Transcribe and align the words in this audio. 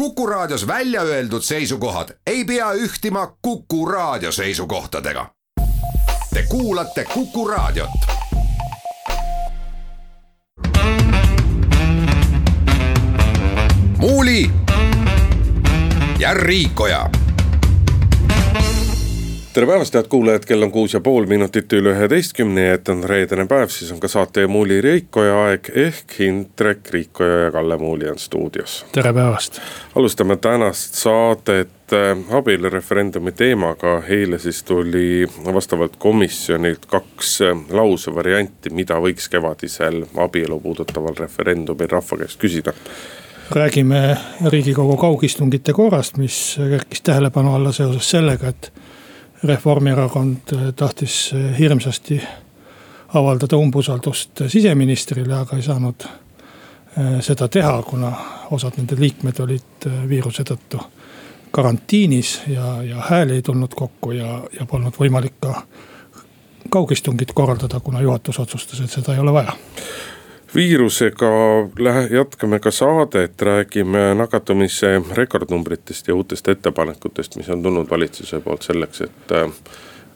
Kuku 0.00 0.26
Raadios 0.26 0.66
välja 0.66 1.02
öeldud 1.02 1.42
seisukohad 1.42 2.08
ei 2.26 2.44
pea 2.44 2.72
ühtima 2.72 3.36
Kuku 3.42 3.86
Raadio 3.86 4.32
seisukohtadega. 4.32 5.30
Te 6.34 6.42
kuulate 6.48 7.04
Kuku 7.04 7.48
Raadiot. 7.48 7.90
muuli 13.98 14.50
ja 16.18 16.34
Riikoja 16.34 17.10
tere 19.52 19.66
päevast, 19.66 19.94
head 19.94 20.06
kuulajad, 20.06 20.44
kell 20.46 20.62
on 20.62 20.70
kuus 20.70 20.92
ja 20.94 21.00
pool 21.02 21.24
minutit 21.26 21.72
üle 21.74 21.90
üheteistkümne 21.90 22.68
ja 22.68 22.74
et 22.78 22.88
on 22.88 23.02
reedene 23.04 23.48
päev, 23.50 23.72
siis 23.74 23.90
on 23.90 23.98
ka 24.00 24.08
saate 24.08 24.44
Muuli 24.46 24.78
Riikoja 24.80 25.38
aeg 25.46 25.70
ehk 25.74 26.20
Indrek 26.22 26.90
Riikoja 26.94 27.38
ja 27.44 27.48
Kalle 27.50 27.78
Muuli 27.78 28.06
on 28.10 28.18
stuudios. 28.18 28.84
tere 28.92 29.12
päevast. 29.12 29.60
alustame 29.94 30.36
tänast 30.36 30.94
saadet 30.94 31.92
äh, 31.92 32.36
abielureferendumi 32.36 33.32
teemaga, 33.32 34.02
eile 34.08 34.38
siis 34.38 34.62
tuli 34.62 35.26
vastavalt 35.44 35.96
komisjonilt 35.98 36.86
kaks 36.86 37.40
äh, 37.40 37.64
lausevarianti, 37.70 38.70
mida 38.70 39.00
võiks 39.02 39.26
kevadisel 39.30 40.04
abielu 40.16 40.60
puudutaval 40.60 41.18
referendumil 41.18 41.90
rahva 41.90 42.20
käest 42.22 42.38
küsida 42.38 42.76
räägime 43.50 44.16
riigikogu 44.46 44.96
kaugistungite 44.96 45.72
korrast, 45.72 46.16
mis 46.22 46.54
kerkis 46.70 47.02
tähelepanu 47.02 47.54
alla 47.54 47.72
seoses 47.72 48.10
sellega, 48.10 48.54
et 48.54 48.72
Reformierakond 49.44 50.52
eh, 50.52 50.72
tahtis 50.76 51.32
eh, 51.32 51.58
hirmsasti 51.58 52.20
avaldada 53.14 53.56
umbusaldust 53.56 54.42
siseministrile, 54.46 55.34
aga 55.34 55.56
ei 55.56 55.62
saanud 55.62 56.04
eh, 56.04 57.20
seda 57.24 57.48
teha, 57.48 57.82
kuna 57.82 58.12
osad 58.50 58.76
nende 58.76 58.98
liikmed 59.00 59.40
olid 59.40 59.88
viiruse 60.08 60.44
tõttu 60.44 60.82
karantiinis 61.50 62.40
ja, 62.46 62.82
ja 62.82 63.06
hääli 63.08 63.40
ei 63.40 63.42
tulnud 63.42 63.74
kokku 63.74 64.12
ja, 64.12 64.42
ja 64.60 64.66
polnud 64.66 64.94
võimalik 65.00 65.40
ka 65.40 65.62
kaugistungit 66.70 67.32
korraldada, 67.34 67.80
kuna 67.80 68.00
juhatus 68.00 68.38
otsustas, 68.38 68.80
et 68.80 68.90
seda 68.90 69.14
ei 69.14 69.24
ole 69.24 69.32
vaja 69.32 69.56
viirusega 70.54 71.26
lähe-, 71.78 72.14
jätkame 72.14 72.58
ka 72.58 72.70
saadet, 72.70 73.42
räägime 73.42 74.14
nakatumise 74.14 75.02
rekordnumbritest 75.12 76.08
ja 76.08 76.14
uutest 76.14 76.48
ettepanekutest, 76.48 77.36
mis 77.36 77.48
on 77.48 77.62
tulnud 77.62 77.90
valitsuse 77.90 78.40
poolt 78.40 78.62
selleks, 78.62 79.00
et 79.00 79.32
äh, 79.32 79.50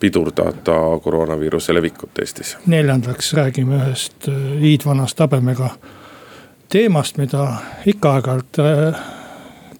pidurdada 0.00 0.78
koroonaviiruse 1.02 1.74
levikut 1.74 2.18
Eestis. 2.18 2.56
neljandaks 2.66 3.32
räägime 3.34 3.77
ühest 3.77 4.28
äh, 4.28 4.34
hiidvanast 4.60 5.20
habemega 5.20 5.70
teemast, 6.68 7.18
mida 7.18 7.46
ikka 7.86 8.16
aeg-ajalt 8.18 8.58
äh, 8.58 9.00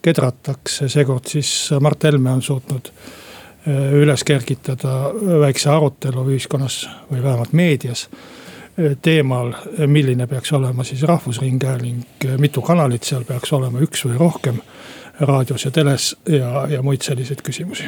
kedratakse, 0.02 0.88
seekord 0.88 1.27
siis 1.27 1.70
Mart 1.80 2.05
Helme 2.05 2.30
on 2.30 2.42
suutnud 2.42 2.92
üles 3.97 4.20
kergitada 4.28 5.08
väikse 5.41 5.70
arutelu 5.72 6.27
ühiskonnas 6.28 6.82
või 7.08 7.22
vähemalt 7.25 7.55
meedias 7.56 8.02
teemal, 9.03 9.53
milline 9.86 10.27
peaks 10.27 10.53
olema 10.53 10.84
siis 10.84 11.03
rahvusringhääling, 11.03 12.03
mitu 12.39 12.62
kanalit 12.62 13.03
seal 13.06 13.25
peaks 13.25 13.53
olema, 13.53 13.83
üks 13.84 14.05
või 14.08 14.19
rohkem 14.19 14.58
raadios 15.20 15.64
ja 15.64 15.70
teles 15.70 16.16
ja, 16.28 16.66
ja 16.69 16.83
muid 16.83 17.03
selliseid 17.03 17.42
küsimusi. 17.42 17.84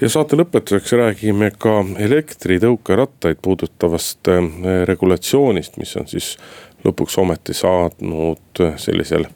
ja 0.00 0.08
saate 0.08 0.36
lõpetuseks 0.38 0.92
räägime 0.92 1.50
ka 1.58 1.84
elektritõukerattaid 1.98 3.42
puudutavast 3.42 4.28
äh, 4.28 4.44
regulatsioonist, 4.84 5.76
mis 5.82 5.96
on 5.96 6.06
siis 6.08 6.36
lõpuks 6.84 7.18
ometi 7.18 7.54
saanud 7.54 8.64
sellisel 8.76 9.26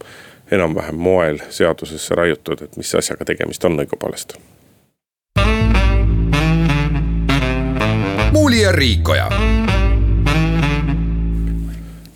enam-vähem 0.50 0.96
moel 0.96 1.38
seadusesse 1.50 2.14
raiutud, 2.14 2.62
et 2.62 2.76
mis 2.76 2.94
asjaga 2.94 3.24
tegemist 3.24 3.64
on 3.64 3.80
õigupoolest. 3.82 4.38
muuli 8.34 8.60
ja 8.60 8.72
Riikoja 8.72 9.28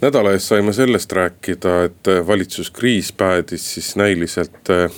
nädala 0.00 0.32
eest 0.32 0.52
saime 0.52 0.72
sellest 0.72 1.12
rääkida, 1.12 1.84
et 1.84 2.10
valitsuskriis 2.26 3.12
päädis 3.12 3.74
siis 3.74 3.96
näiliselt 3.96 4.70
eh, 4.70 4.90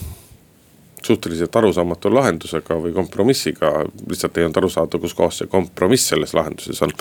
suhteliselt 1.03 1.56
arusaamatu 1.56 2.15
lahendusega 2.15 2.77
või 2.83 2.93
kompromissiga. 2.93 3.71
lihtsalt 4.10 4.37
ei 4.39 4.44
olnud 4.44 4.60
aru 4.60 4.69
saada, 4.69 4.99
kus 4.99 5.15
kohas 5.16 5.39
see 5.41 5.49
kompromiss 5.49 6.12
selles 6.12 6.34
lahenduses 6.37 6.83
on. 6.84 6.93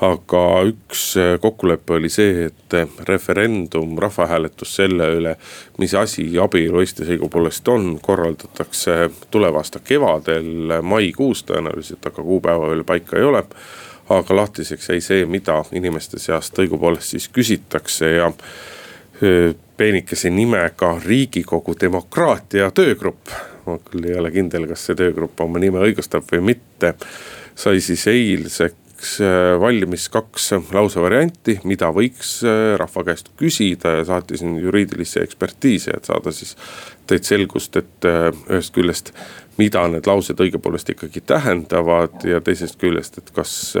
aga 0.00 0.42
üks 0.70 1.04
eh, 1.20 1.34
kokkulepe 1.40 1.98
oli 2.00 2.08
see, 2.08 2.48
et 2.48 2.78
referendum, 3.08 3.98
rahvahääletus 3.98 4.76
selle 4.80 5.12
üle, 5.18 5.36
mis 5.78 5.94
asi 5.94 6.26
abielu 6.40 6.80
Eestis 6.80 7.12
õigupoolest 7.12 7.68
on, 7.68 7.98
korraldatakse 8.02 9.10
tuleva 9.30 9.60
aasta 9.60 9.84
kevadel, 9.84 10.80
maikuus 10.82 11.44
tõenäoliselt, 11.44 12.06
aga 12.06 12.22
kuupäeva 12.22 12.72
veel 12.72 12.84
paika 12.88 13.20
ei 13.20 13.28
ole 13.28 13.44
aga 14.08 14.36
lahtiseks 14.36 14.88
jäi 14.88 15.00
see, 15.00 15.24
mida 15.26 15.62
inimeste 15.72 16.18
seast 16.18 16.58
õigupoolest 16.58 17.14
siis 17.14 17.28
küsitakse 17.28 18.10
ja 18.16 18.32
peenikese 19.76 20.30
nimega 20.30 21.00
Riigikogu 21.04 21.74
demokraatia 21.80 22.70
töögrupp. 22.70 23.28
ma 23.66 23.78
küll 23.78 24.08
ei 24.10 24.18
ole 24.18 24.30
kindel, 24.34 24.66
kas 24.66 24.88
see 24.88 24.96
töögrupp 24.98 25.40
oma 25.40 25.60
nime 25.62 25.78
õigustab 25.78 26.26
või 26.32 26.40
mitte. 26.40 26.94
sai 27.54 27.80
siis 27.80 28.06
eilseks 28.06 28.81
valmis 29.60 30.08
kaks 30.12 30.50
lausevarianti, 30.72 31.58
mida 31.68 31.88
võiks 31.94 32.36
rahva 32.78 33.04
käest 33.08 33.32
küsida 33.40 33.96
ja 33.98 34.04
saatisin 34.08 34.54
juriidilisse 34.62 35.24
ekspertiisi, 35.26 35.90
et 35.96 36.06
saada 36.08 36.32
siis 36.32 36.54
täit 37.10 37.26
selgust, 37.26 37.76
et 37.80 38.06
ühest 38.06 38.74
küljest 38.74 39.10
mida 39.58 39.82
need 39.90 40.06
laused 40.08 40.38
õigupoolest 40.40 40.94
ikkagi 40.94 41.22
tähendavad 41.28 42.22
ja 42.28 42.40
teisest 42.44 42.78
küljest, 42.80 43.18
et 43.18 43.34
kas 43.36 43.74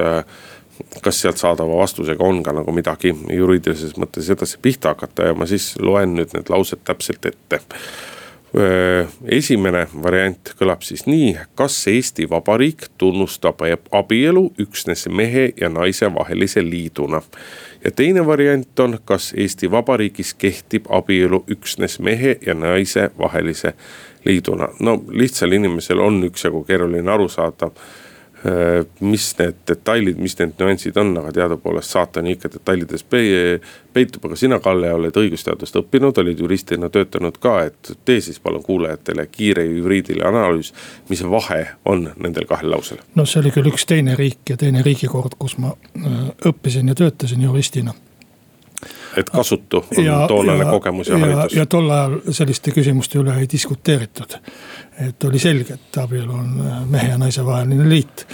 kas 1.04 1.18
sealt 1.20 1.38
saadava 1.38 1.76
vastusega 1.78 2.24
on 2.24 2.40
ka 2.42 2.54
nagu 2.56 2.72
midagi 2.74 3.12
juriidilises 3.12 3.92
mõttes 4.00 4.30
edasi 4.32 4.58
pihta 4.62 4.94
hakata 4.94 5.28
ja 5.28 5.36
ma 5.36 5.46
siis 5.46 5.74
loen 5.78 6.16
nüüd 6.16 6.32
need 6.34 6.48
laused 6.50 6.80
täpselt 6.88 7.28
ette. 7.28 7.60
Esimene 9.32 9.86
variant 10.02 10.50
kõlab 10.58 10.82
siis 10.84 11.06
nii, 11.08 11.30
kas 11.56 11.78
Eesti 11.88 12.26
Vabariik 12.28 12.84
tunnustab 13.00 13.64
abielu 13.92 14.42
üksnes 14.60 15.06
mehe 15.08 15.52
ja 15.56 15.70
naise 15.72 16.10
vahelise 16.14 16.62
liiduna. 16.62 17.22
ja 17.84 17.90
teine 17.90 18.26
variant 18.26 18.80
on, 18.80 18.98
kas 19.04 19.32
Eesti 19.36 19.70
Vabariigis 19.70 20.34
kehtib 20.34 20.84
abielu 20.88 21.44
üksnes 21.48 21.98
mehe 21.98 22.38
ja 22.46 22.54
naise 22.54 23.10
vahelise 23.18 23.72
liiduna. 24.24 24.68
no 24.80 25.02
lihtsal 25.08 25.52
inimesel 25.52 25.98
on 25.98 26.24
üksjagu 26.24 26.64
keeruline 26.64 27.10
aru 27.10 27.28
saada 27.28 27.70
mis 29.00 29.26
need 29.38 29.58
detailid, 29.68 30.18
mis 30.18 30.34
need 30.38 30.56
nüansid 30.58 30.96
on, 30.98 31.12
aga 31.20 31.30
teadupoolest 31.36 31.94
saatan 31.94 32.26
ikka 32.32 32.50
detailides 32.50 33.04
peitub, 33.06 34.24
aga 34.26 34.38
sina, 34.38 34.58
Kalle, 34.62 34.90
oled 34.94 35.18
õigusteadust 35.22 35.78
õppinud, 35.78 36.18
olid 36.18 36.42
juristina 36.42 36.90
töötanud 36.90 37.38
ka, 37.42 37.54
et 37.68 37.92
tee 38.04 38.20
siis 38.24 38.40
palun 38.42 38.64
kuulajatele 38.66 39.26
kiire 39.30 39.64
juriidiline 39.66 40.26
analüüs. 40.28 40.72
mis 41.08 41.22
vahe 41.22 41.66
on 41.84 42.08
nendel 42.16 42.46
kahel 42.50 42.70
lausel? 42.70 42.98
no 43.14 43.26
see 43.26 43.40
oli 43.44 43.54
küll 43.54 43.70
üks 43.70 43.86
teine 43.86 44.16
riik 44.18 44.50
ja 44.50 44.56
teine 44.56 44.82
riigikord, 44.82 45.38
kus 45.38 45.58
ma 45.58 45.76
äh, 45.76 46.24
õppisin 46.50 46.90
ja 46.90 46.98
töötasin 46.98 47.42
juristina 47.42 47.94
et 49.16 49.30
kasutu 49.30 49.84
on 49.96 50.04
ja, 50.04 50.26
toonane 50.28 50.64
ja, 50.64 50.70
kogemus 50.70 51.08
ja, 51.08 51.18
ja 51.18 51.26
haridus. 51.26 51.56
ja 51.56 51.66
tol 51.66 51.90
ajal 51.90 52.18
selliste 52.30 52.72
küsimuste 52.74 53.20
üle 53.20 53.34
ei 53.40 53.48
diskuteeritud. 53.52 54.38
et 55.08 55.24
oli 55.24 55.38
selge, 55.38 55.74
et 55.74 55.98
abielu 56.02 56.32
on 56.32 56.60
äh, 56.60 56.80
mehe 56.88 57.12
ja 57.12 57.18
naise 57.18 57.44
vaheline 57.46 57.88
liit. 57.88 58.26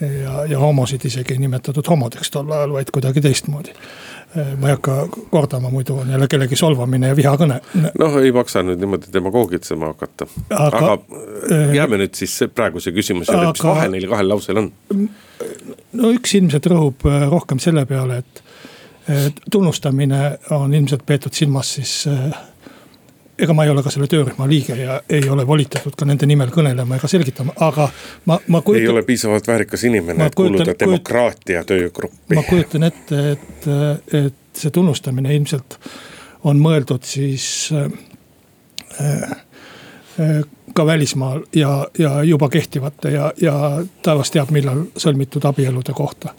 ja, 0.00 0.44
ja 0.48 0.58
homosid 0.58 1.04
isegi 1.04 1.34
ei 1.34 1.42
nimetatud 1.42 1.88
homodeks 1.88 2.30
tol 2.30 2.50
ajal, 2.50 2.72
vaid 2.78 2.90
kuidagi 2.94 3.20
teistmoodi 3.20 3.74
äh, 3.74 4.54
ma 4.58 4.70
ei 4.70 4.76
hakka 4.76 5.08
kordama, 5.30 5.70
muidu 5.70 5.98
on 6.02 6.10
jälle 6.10 6.28
kellegi 6.28 6.56
solvamine 6.56 7.12
ja 7.12 7.16
vihakõne. 7.16 7.60
noh, 7.98 8.18
ei 8.22 8.32
maksa 8.32 8.62
nüüd 8.66 8.80
niimoodi 8.82 9.12
demagoogitsema 9.12 9.92
hakata. 9.94 10.30
aga, 10.50 10.78
aga 10.78 10.94
äh, 11.50 11.74
jääme 11.80 12.02
nüüd 12.04 12.14
siis 12.18 12.38
praeguse 12.54 12.94
küsimuse 12.94 13.32
juurde, 13.32 13.52
mis 13.56 13.66
vahe 13.66 13.90
neil 13.96 14.08
kahel 14.10 14.32
lausel 14.34 14.62
on? 14.64 14.72
no 15.98 16.14
üks 16.14 16.38
ilmselt 16.38 16.66
rõhub 16.70 17.10
rohkem 17.30 17.58
selle 17.62 17.86
peale, 17.86 18.22
et 18.22 18.42
tunnustamine 19.50 20.38
on 20.50 20.74
ilmselt 20.74 21.06
peetud 21.06 21.34
silmas 21.34 21.74
siis 21.74 22.06
eh, 22.06 22.34
ega 23.38 23.54
ma 23.56 23.64
ei 23.64 23.70
ole 23.70 23.82
ka 23.82 23.90
selle 23.90 24.06
töörühma 24.10 24.46
liige 24.48 24.76
ja 24.78 25.00
ei 25.10 25.28
ole 25.30 25.46
volitatud 25.46 25.94
ka 25.98 26.06
nende 26.08 26.26
nimel 26.30 26.52
kõnelema 26.54 26.98
ega 26.98 27.10
selgitama, 27.10 27.54
aga 27.64 27.88
ma, 28.30 28.38
ma 28.46 28.60
kujutan. 28.62 28.84
ei 28.84 28.92
ole 28.92 29.02
piisavalt 29.08 29.48
väärikas 29.48 29.84
inimene, 29.88 30.26
et 30.26 30.38
kuuluda 30.38 30.76
demokraatia 30.78 31.64
töögruppi. 31.66 32.36
ma 32.38 32.44
kujutan 32.46 32.88
ette, 32.88 33.22
et, 33.32 33.68
et 34.24 34.58
see 34.62 34.74
tunnustamine 34.74 35.34
ilmselt 35.34 35.78
on 36.48 36.60
mõeldud 36.62 37.06
siis 37.06 37.46
äh, 37.72 37.88
äh, 39.00 40.44
ka 40.74 40.86
välismaal 40.86 41.42
ja, 41.56 41.86
ja 41.98 42.22
juba 42.22 42.48
kehtivate 42.52 43.10
ja, 43.16 43.32
ja 43.40 43.56
taevas 44.02 44.30
teab, 44.30 44.52
millal 44.54 44.86
sõlmitud 44.96 45.44
abielude 45.48 45.96
kohta. 45.96 46.34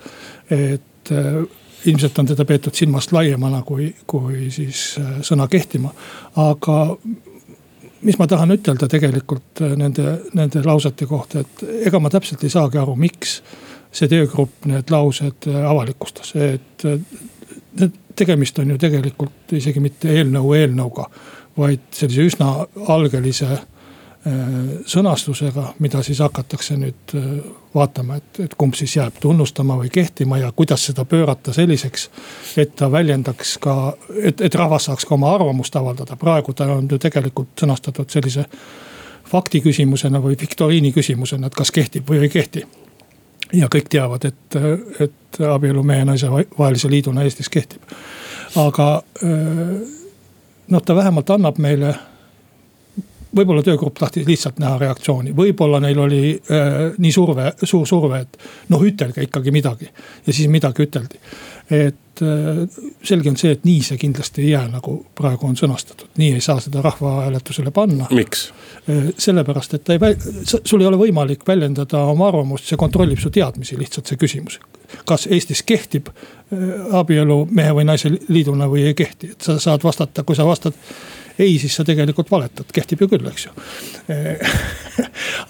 et 0.51 1.11
äh, 1.11 1.43
ilmselt 1.85 2.19
on 2.19 2.29
teda 2.31 2.45
peetud 2.45 2.75
silmast 2.75 3.11
laiemana 3.11 3.61
kui, 3.65 3.89
kui 4.07 4.49
siis 4.51 4.95
äh, 5.01 5.19
sõna 5.25 5.47
kehtima. 5.51 5.93
aga 6.35 6.79
mis 8.03 8.17
ma 8.19 8.27
tahan 8.27 8.55
ütelda 8.57 8.87
tegelikult 8.91 9.63
nende, 9.79 10.17
nende 10.35 10.63
lausete 10.65 11.07
kohta, 11.07 11.43
et 11.43 11.63
ega 11.87 11.99
ma 11.99 12.11
täpselt 12.11 12.43
ei 12.43 12.51
saagi 12.51 12.81
aru, 12.81 12.95
miks 12.99 13.37
see 13.93 14.09
töögrupp 14.11 14.65
need 14.67 14.89
laused 14.91 15.47
avalikustas, 15.47 16.33
et 16.35 16.83
tegemist 18.15 18.59
on 18.59 18.73
ju 18.73 18.79
tegelikult 18.81 19.53
isegi 19.55 19.79
mitte 19.79 20.11
eelnõu 20.11 20.55
eelnõuga, 20.57 21.05
vaid 21.57 21.85
sellise 21.95 22.25
üsna 22.27 22.49
algelise 22.91 23.51
äh, 23.53 23.63
sõnastusega, 24.87 25.73
mida 25.83 25.99
siis 26.03 26.21
hakatakse 26.23 26.77
nüüd 26.79 27.15
äh, 27.17 27.25
vaatama, 27.75 28.15
et, 28.21 28.39
et 28.45 28.53
kumb 28.57 28.75
siis 28.79 28.95
jääb 28.95 29.17
tunnustama 29.19 29.75
või 29.81 29.89
kehtima 29.91 30.37
ja 30.39 30.51
kuidas 30.55 30.85
seda 30.85 31.05
pöörata 31.05 31.53
selliseks. 31.53 32.09
et 32.57 32.75
ta 32.75 32.91
väljendaks 32.91 33.57
ka, 33.57 33.93
et, 34.23 34.41
et 34.41 34.55
rahvas 34.55 34.85
saaks 34.85 35.05
ka 35.05 35.15
oma 35.15 35.33
arvamust 35.35 35.75
avaldada, 35.75 36.15
praegu 36.15 36.53
ta 36.53 36.69
on 36.71 36.87
ju 36.91 36.99
tegelikult 36.99 37.51
sõnastatud 37.59 38.09
sellise 38.09 38.45
fakti 39.27 39.61
küsimusena 39.61 40.21
või 40.23 40.37
viktoriini 40.39 40.93
küsimusena, 40.93 41.47
et 41.47 41.55
kas 41.55 41.71
kehtib 41.71 42.09
või 42.09 42.23
ei 42.23 42.29
kehti. 42.29 42.65
ja 43.53 43.67
kõik 43.67 43.89
teavad, 43.89 44.25
et, 44.25 44.55
et 44.99 45.41
abielu 45.51 45.83
mehe 45.83 45.99
ja 45.99 46.05
naise 46.05 46.29
vahelise 46.31 46.89
liiduna 46.89 47.23
Eestis 47.23 47.49
kehtib 47.49 47.81
aga 48.55 49.03
noh, 50.67 50.81
ta 50.85 50.95
vähemalt 50.95 51.29
annab 51.29 51.57
meile 51.57 51.95
võib-olla 53.35 53.63
töögrupp 53.65 53.97
tahtis 53.99 54.27
lihtsalt 54.27 54.59
näha 54.61 54.77
reaktsiooni, 54.81 55.33
võib-olla 55.35 55.79
neil 55.83 55.99
oli 55.99 56.21
äh, 56.33 56.77
nii 56.97 57.11
surve, 57.13 57.51
suur 57.63 57.87
surve, 57.89 58.23
et 58.25 58.69
noh, 58.73 58.83
ütelge 58.83 59.25
ikkagi 59.27 59.53
midagi. 59.55 59.89
ja 60.27 60.33
siis 60.33 60.49
midagi 60.51 60.85
üteldi. 60.85 61.21
et 61.69 62.21
äh, 62.21 62.61
selge 63.03 63.31
on 63.31 63.37
see, 63.39 63.53
et 63.55 63.65
nii 63.65 63.81
see 63.85 63.97
kindlasti 63.97 64.43
ei 64.43 64.51
jää, 64.51 64.67
nagu 64.75 64.97
praegu 65.15 65.47
on 65.47 65.57
sõnastatud, 65.59 66.11
nii 66.17 66.33
ei 66.37 66.41
saa 66.41 66.59
seda 66.63 66.81
rahvahääletusele 66.81 67.71
panna. 67.71 68.07
miks 68.11 68.51
äh,? 68.89 69.09
sellepärast, 69.17 69.73
et 69.73 69.83
ta 69.83 69.97
ei, 69.97 70.15
sul 70.43 70.81
ei 70.81 70.87
ole 70.87 70.99
võimalik 71.01 71.47
väljendada 71.47 72.05
oma 72.13 72.29
arvamust, 72.29 72.69
see 72.69 72.79
kontrollib 72.79 73.21
su 73.21 73.33
teadmisi 73.33 73.79
lihtsalt 73.79 74.11
see 74.11 74.21
küsimus 74.21 74.59
kas 75.09 75.25
Eestis 75.31 75.63
kehtib 75.65 76.11
äh, 76.13 76.95
abielu 76.99 77.47
mehe 77.49 77.73
või 77.73 77.87
naise 77.87 78.11
liiduna 78.27 78.69
või 78.69 78.85
ei 78.91 78.93
kehti, 78.97 79.33
et 79.33 79.41
sa 79.41 79.57
saad 79.59 79.83
vastata, 79.83 80.23
kui 80.23 80.37
sa 80.37 80.45
vastad 80.45 80.77
ei, 81.39 81.57
siis 81.59 81.75
sa 81.75 81.85
tegelikult 81.87 82.31
valetad, 82.31 82.69
kehtib 82.73 83.03
ju 83.03 83.09
küll, 83.15 83.27
eks 83.31 83.47
ju. 83.47 83.53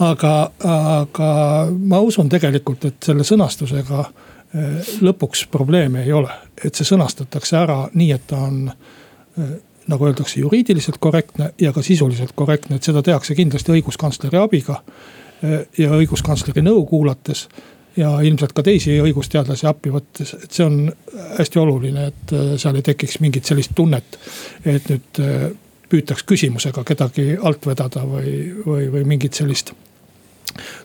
Aga, 0.03 0.51
aga 0.63 1.27
ma 1.73 1.99
usun 2.01 2.29
tegelikult, 2.31 2.85
et 2.87 3.05
selle 3.05 3.25
sõnastusega 3.27 3.99
äh, 4.03 4.93
lõpuks 5.03 5.45
probleeme 5.51 6.05
ei 6.05 6.13
ole, 6.15 6.31
et 6.63 6.75
see 6.75 6.87
sõnastatakse 6.87 7.57
ära 7.59 7.77
nii, 7.93 8.11
et 8.15 8.25
ta 8.29 8.39
on 8.47 8.71
äh, 8.71 9.51
nagu 9.91 10.07
öeldakse, 10.07 10.39
juriidiliselt 10.39 10.97
korrektne 11.03 11.51
ja 11.61 11.73
ka 11.75 11.83
sisuliselt 11.83 12.31
korrektne, 12.35 12.77
et 12.77 12.87
seda 12.87 13.03
tehakse 13.03 13.35
kindlasti 13.35 13.75
õiguskantsleri 13.75 14.39
abiga 14.39 14.79
ja 15.77 15.89
õiguskantsleri 15.91 16.63
nõu 16.63 16.85
kuulates 16.87 17.49
ja 17.97 18.09
ilmselt 18.25 18.53
ka 18.55 18.63
teisi 18.65 18.95
õigusteadlasi 19.03 19.67
appi 19.69 19.91
võttes, 19.93 20.33
et 20.39 20.51
see 20.51 20.65
on 20.65 20.77
hästi 21.37 21.61
oluline, 21.61 22.07
et 22.09 22.33
seal 22.61 22.79
ei 22.79 22.85
tekiks 22.85 23.19
mingit 23.21 23.45
sellist 23.45 23.75
tunnet. 23.75 24.17
et 24.65 24.89
nüüd 24.89 25.21
püütaks 25.93 26.25
küsimusega 26.25 26.83
kedagi 26.87 27.33
alt 27.37 27.67
vedada 27.69 28.05
või, 28.09 28.37
või, 28.65 28.89
või 28.93 29.07
mingit 29.13 29.37
sellist 29.37 29.75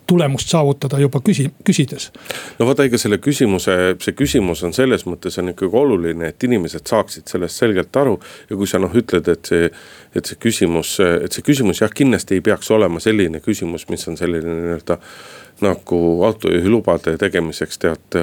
tulemust 0.08 0.49
saavutada 0.49 0.99
juba 0.99 1.20
küsi-, 1.25 1.50
küsides. 1.64 2.10
no 2.58 2.66
vaata, 2.66 2.87
ega 2.88 2.99
selle 3.00 3.19
küsimuse, 3.22 3.75
see 4.00 4.14
küsimus 4.16 4.62
on 4.64 4.72
selles 4.76 5.05
mõttes 5.08 5.37
on 5.43 5.52
ikkagi 5.52 5.81
oluline, 5.82 6.31
et 6.32 6.44
inimesed 6.49 6.87
saaksid 6.88 7.28
sellest 7.28 7.60
selgelt 7.60 7.96
aru. 7.96 8.19
ja 8.50 8.56
kui 8.56 8.70
sa 8.70 8.81
noh, 8.81 8.94
ütled, 8.96 9.28
et 9.28 9.50
see, 9.52 9.69
et 10.16 10.31
see 10.31 10.40
küsimus, 10.40 10.94
et 11.05 11.37
see 11.37 11.44
küsimus 11.44 11.82
jah, 11.82 11.93
kindlasti 11.93 12.38
ei 12.38 12.44
peaks 12.44 12.70
olema 12.75 13.02
selline 13.05 13.43
küsimus, 13.44 13.88
mis 13.93 14.08
on 14.08 14.16
selline 14.20 14.56
nii-öelda 14.62 14.99
nagu 15.64 15.99
autojuhilubade 16.25 17.16
tegemiseks 17.19 17.81
tead 17.82 18.19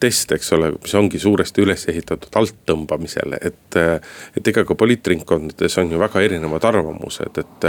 test, 0.00 0.32
eks 0.32 0.52
ole, 0.56 0.70
mis 0.76 0.94
ongi 0.98 1.20
suuresti 1.22 1.64
üles 1.64 1.88
ehitatud 1.90 2.40
alttõmbamisele, 2.40 3.40
et. 3.42 3.80
et 4.38 4.48
ega 4.48 4.64
ka 4.64 4.76
poliitringkondades 4.78 5.78
on 5.82 5.92
ju 5.92 5.98
väga 6.00 6.22
erinevad 6.24 6.64
arvamused, 6.68 7.40
et, 7.42 7.66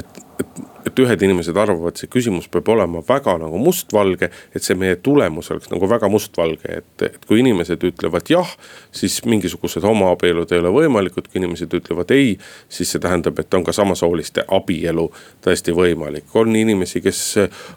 et, 0.00 0.20
et 0.42 0.77
et 0.88 1.02
ühed 1.02 1.22
inimesed 1.28 1.56
arvavad, 1.58 1.96
see 2.00 2.10
küsimus 2.10 2.48
peab 2.52 2.68
olema 2.72 3.02
väga 3.06 3.36
nagu 3.42 3.60
mustvalge, 3.62 4.30
et 4.54 4.64
see 4.64 4.76
meie 4.78 4.96
tulemus 5.04 5.50
oleks 5.52 5.70
nagu 5.72 5.88
väga 5.90 6.10
mustvalge, 6.12 6.80
et, 6.80 7.06
et 7.06 7.28
kui 7.28 7.42
inimesed 7.42 7.84
ütlevad 7.88 8.30
jah, 8.32 8.50
siis 8.94 9.20
mingisugused 9.28 9.84
homoabielud 9.86 10.52
ei 10.52 10.62
ole 10.62 10.72
võimalikud, 10.74 11.28
kui 11.28 11.42
inimesed 11.42 11.74
ütlevad 11.78 12.12
ei, 12.16 12.36
siis 12.72 12.94
see 12.94 13.02
tähendab, 13.02 13.38
et 13.40 13.54
on 13.54 13.66
ka 13.66 13.74
samasooliste 13.76 14.46
abielu 14.58 15.08
täiesti 15.44 15.74
võimalik. 15.76 16.28
on 16.34 16.56
inimesi, 16.56 17.02
kes 17.04 17.22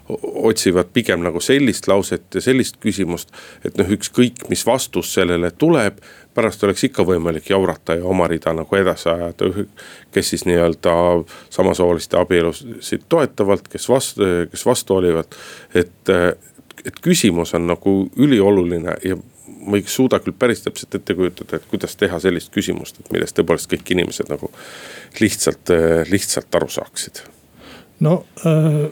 otsivad 0.08 0.92
pigem 0.92 1.22
nagu 1.24 1.40
sellist 1.40 1.88
lauset 1.88 2.26
ja 2.34 2.40
sellist 2.44 2.80
küsimust, 2.82 3.32
et 3.64 3.78
noh, 3.78 3.88
ükskõik, 3.96 4.48
mis 4.50 4.66
vastus 4.66 5.12
sellele 5.14 5.52
tuleb 5.58 6.00
pärast 6.34 6.64
oleks 6.64 6.84
ikka 6.88 7.04
võimalik 7.06 7.50
jaurata 7.50 7.96
ja 7.98 8.04
oma 8.08 8.28
rida 8.30 8.54
nagu 8.56 8.76
edasi 8.76 9.08
ajada. 9.08 9.66
kes 10.12 10.30
siis 10.30 10.44
nii-öelda 10.48 10.94
samasooliste 11.50 12.18
abielusid 12.20 13.04
toetavalt, 13.08 13.68
kes 13.68 13.88
vastu, 13.88 14.30
kes 14.50 14.66
vastu 14.66 14.94
olivad. 14.94 15.36
et, 15.74 16.08
et 16.84 17.00
küsimus 17.02 17.54
on 17.54 17.66
nagu 17.66 17.96
ülioluline 18.16 18.96
ja 19.04 19.16
ma 19.66 19.76
ei 19.76 19.84
suuda 19.86 20.18
küll 20.22 20.34
päris 20.38 20.62
täpselt 20.64 20.94
ette 20.98 21.14
kujutada, 21.14 21.56
et 21.56 21.68
kuidas 21.70 21.94
teha 21.96 22.18
sellist 22.22 22.50
küsimust, 22.54 22.98
et 23.00 23.12
millest 23.14 23.36
tõepoolest 23.38 23.70
kõik 23.70 23.94
inimesed 23.94 24.30
nagu 24.32 24.50
lihtsalt, 25.20 25.72
lihtsalt 26.10 26.58
aru 26.58 26.68
saaksid. 26.72 27.22
no 28.00 28.24
äh, 28.46 28.84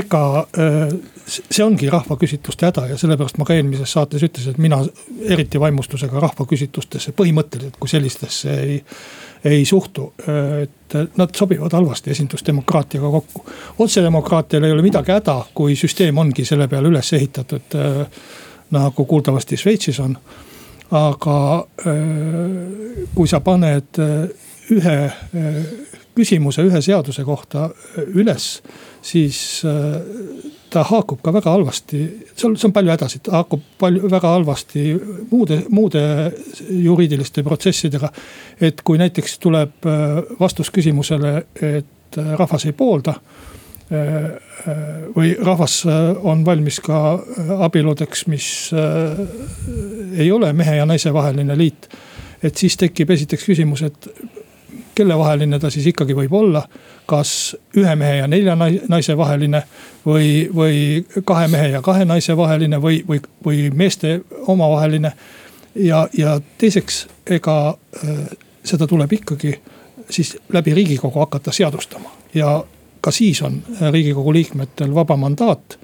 ega 0.00 0.46
äh, 0.58 0.94
see 1.26 1.64
ongi 1.64 1.90
rahvaküsitluste 1.90 2.66
häda 2.66 2.86
ja 2.92 2.96
sellepärast 2.98 3.38
ma 3.38 3.46
ka 3.46 3.54
eelmises 3.54 3.92
saates 3.94 4.22
ütlesin, 4.26 4.54
et 4.54 4.62
mina 4.62 4.78
eriti 5.34 5.60
vaimustusega 5.60 6.20
rahvaküsitlustesse 6.20 7.14
põhimõtteliselt 7.18 7.78
kui 7.80 7.90
sellistesse 7.90 8.54
ei, 8.60 8.78
ei 9.44 9.64
suhtu. 9.64 10.12
et 10.62 10.96
nad 11.16 11.34
sobivad 11.34 11.72
halvasti 11.72 12.10
esindusdemokraatiaga 12.10 13.10
kokku. 13.10 13.44
otsedemokraatial 13.78 14.64
ei 14.64 14.72
ole 14.72 14.82
midagi 14.82 15.12
häda, 15.12 15.36
kui 15.54 15.76
süsteem 15.76 16.18
ongi 16.18 16.44
selle 16.44 16.68
peale 16.68 16.88
üles 16.88 17.12
ehitatud 17.12 17.78
äh, 17.78 18.06
nagu 18.70 19.04
kuuldavasti 19.04 19.56
Šveitsis 19.56 20.00
on. 20.00 20.16
aga 20.90 21.66
äh, 21.86 21.96
kui 23.14 23.28
sa 23.28 23.40
paned 23.40 24.02
ühe 24.70 24.98
küsimuse 26.14 26.62
ühe 26.68 26.80
seaduse 26.84 27.24
kohta 27.24 27.70
üles 28.14 28.60
siis 29.02 29.62
äh, 29.64 30.00
ta 30.70 30.84
haakub 30.86 31.20
ka 31.22 31.32
väga 31.34 31.52
halvasti, 31.52 32.02
seal, 32.34 32.54
see 32.56 32.68
on 32.68 32.74
palju 32.74 32.92
hädasid, 32.94 33.30
haakub 33.34 33.62
palju, 33.80 34.08
väga 34.10 34.34
halvasti 34.36 34.84
muude, 35.30 35.62
muude 35.74 36.02
juriidiliste 36.70 37.42
protsessidega. 37.46 38.12
et 38.60 38.82
kui 38.82 38.98
näiteks 38.98 39.38
tuleb 39.42 39.86
äh, 39.86 40.22
vastus 40.40 40.70
küsimusele, 40.70 41.34
et 41.60 42.18
äh, 42.18 42.36
rahvas 42.38 42.66
ei 42.66 42.72
poolda 42.72 43.18
või 45.12 45.34
rahvas 45.36 45.82
on 46.24 46.46
valmis 46.46 46.78
ka 46.80 46.96
abieludeks, 47.66 48.22
mis 48.32 48.46
ei 50.16 50.30
ole 50.32 50.48
mehe 50.56 50.78
ja 50.78 50.86
naise 50.88 51.12
vaheline 51.12 51.58
liit. 51.58 51.90
et 52.42 52.56
siis 52.56 52.78
tekib 52.80 53.10
esiteks 53.10 53.44
küsimus, 53.44 53.82
et 53.82 54.08
kellevaheline 54.94 55.58
ta 55.58 55.70
siis 55.70 55.86
ikkagi 55.86 56.16
võib 56.16 56.32
olla. 56.32 56.62
kas 57.06 57.56
ühe 57.76 57.94
mehe 57.96 58.16
ja 58.16 58.26
nelja 58.26 58.54
naise 58.88 59.16
vaheline 59.16 59.62
või, 60.06 60.48
või 60.54 61.04
kahe 61.24 61.48
mehe 61.48 61.68
ja 61.68 61.82
kahe 61.82 62.04
naise 62.04 62.36
vaheline 62.36 62.78
või, 62.82 63.02
või, 63.08 63.20
või 63.44 63.70
meeste 63.74 64.20
omavaheline. 64.46 65.12
ja, 65.74 66.08
ja 66.18 66.40
teiseks, 66.58 67.06
ega 67.26 67.74
äh, 68.04 68.18
seda 68.64 68.86
tuleb 68.86 69.12
ikkagi 69.12 69.60
siis 70.10 70.36
läbi 70.52 70.74
riigikogu 70.74 71.18
hakata 71.18 71.52
seadustama 71.52 72.10
ja 72.34 72.64
ka 73.00 73.10
siis 73.10 73.42
on 73.42 73.62
riigikogu 73.90 74.32
liikmetel 74.32 74.94
vaba 74.94 75.16
mandaat 75.16 75.78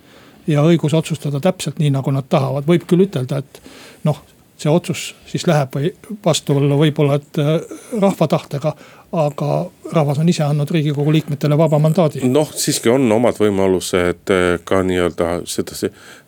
ja 0.47 0.63
õigus 0.63 0.95
otsustada 0.95 1.41
täpselt 1.41 1.79
nii, 1.79 1.91
nagu 1.91 2.11
nad 2.11 2.25
tahavad, 2.29 2.67
võib 2.67 2.87
küll 2.89 3.05
ütelda, 3.09 3.43
et 3.43 3.63
noh 4.05 4.23
see 4.59 4.71
otsus 4.71 5.15
siis 5.27 5.47
läheb 5.47 5.75
või 5.75 5.91
vastuollu 6.25 6.79
võib-olla, 6.81 7.19
et 7.21 7.39
äh, 7.39 7.53
rahva 8.01 8.27
tahtega 8.29 8.75
aga 9.13 9.71
rahvas 9.93 10.19
on 10.21 10.29
ise 10.29 10.43
andnud 10.45 10.71
riigikogu 10.73 11.13
liikmetele 11.13 11.57
vaba 11.59 11.79
mandaadi. 11.81 12.21
noh, 12.29 12.51
siiski 12.53 12.91
on 12.93 13.09
omad 13.13 13.39
võimalused 13.41 14.33
eh, 14.35 14.59
ka 14.69 14.83
nii-öelda 14.85 15.29
seda, 15.49 15.77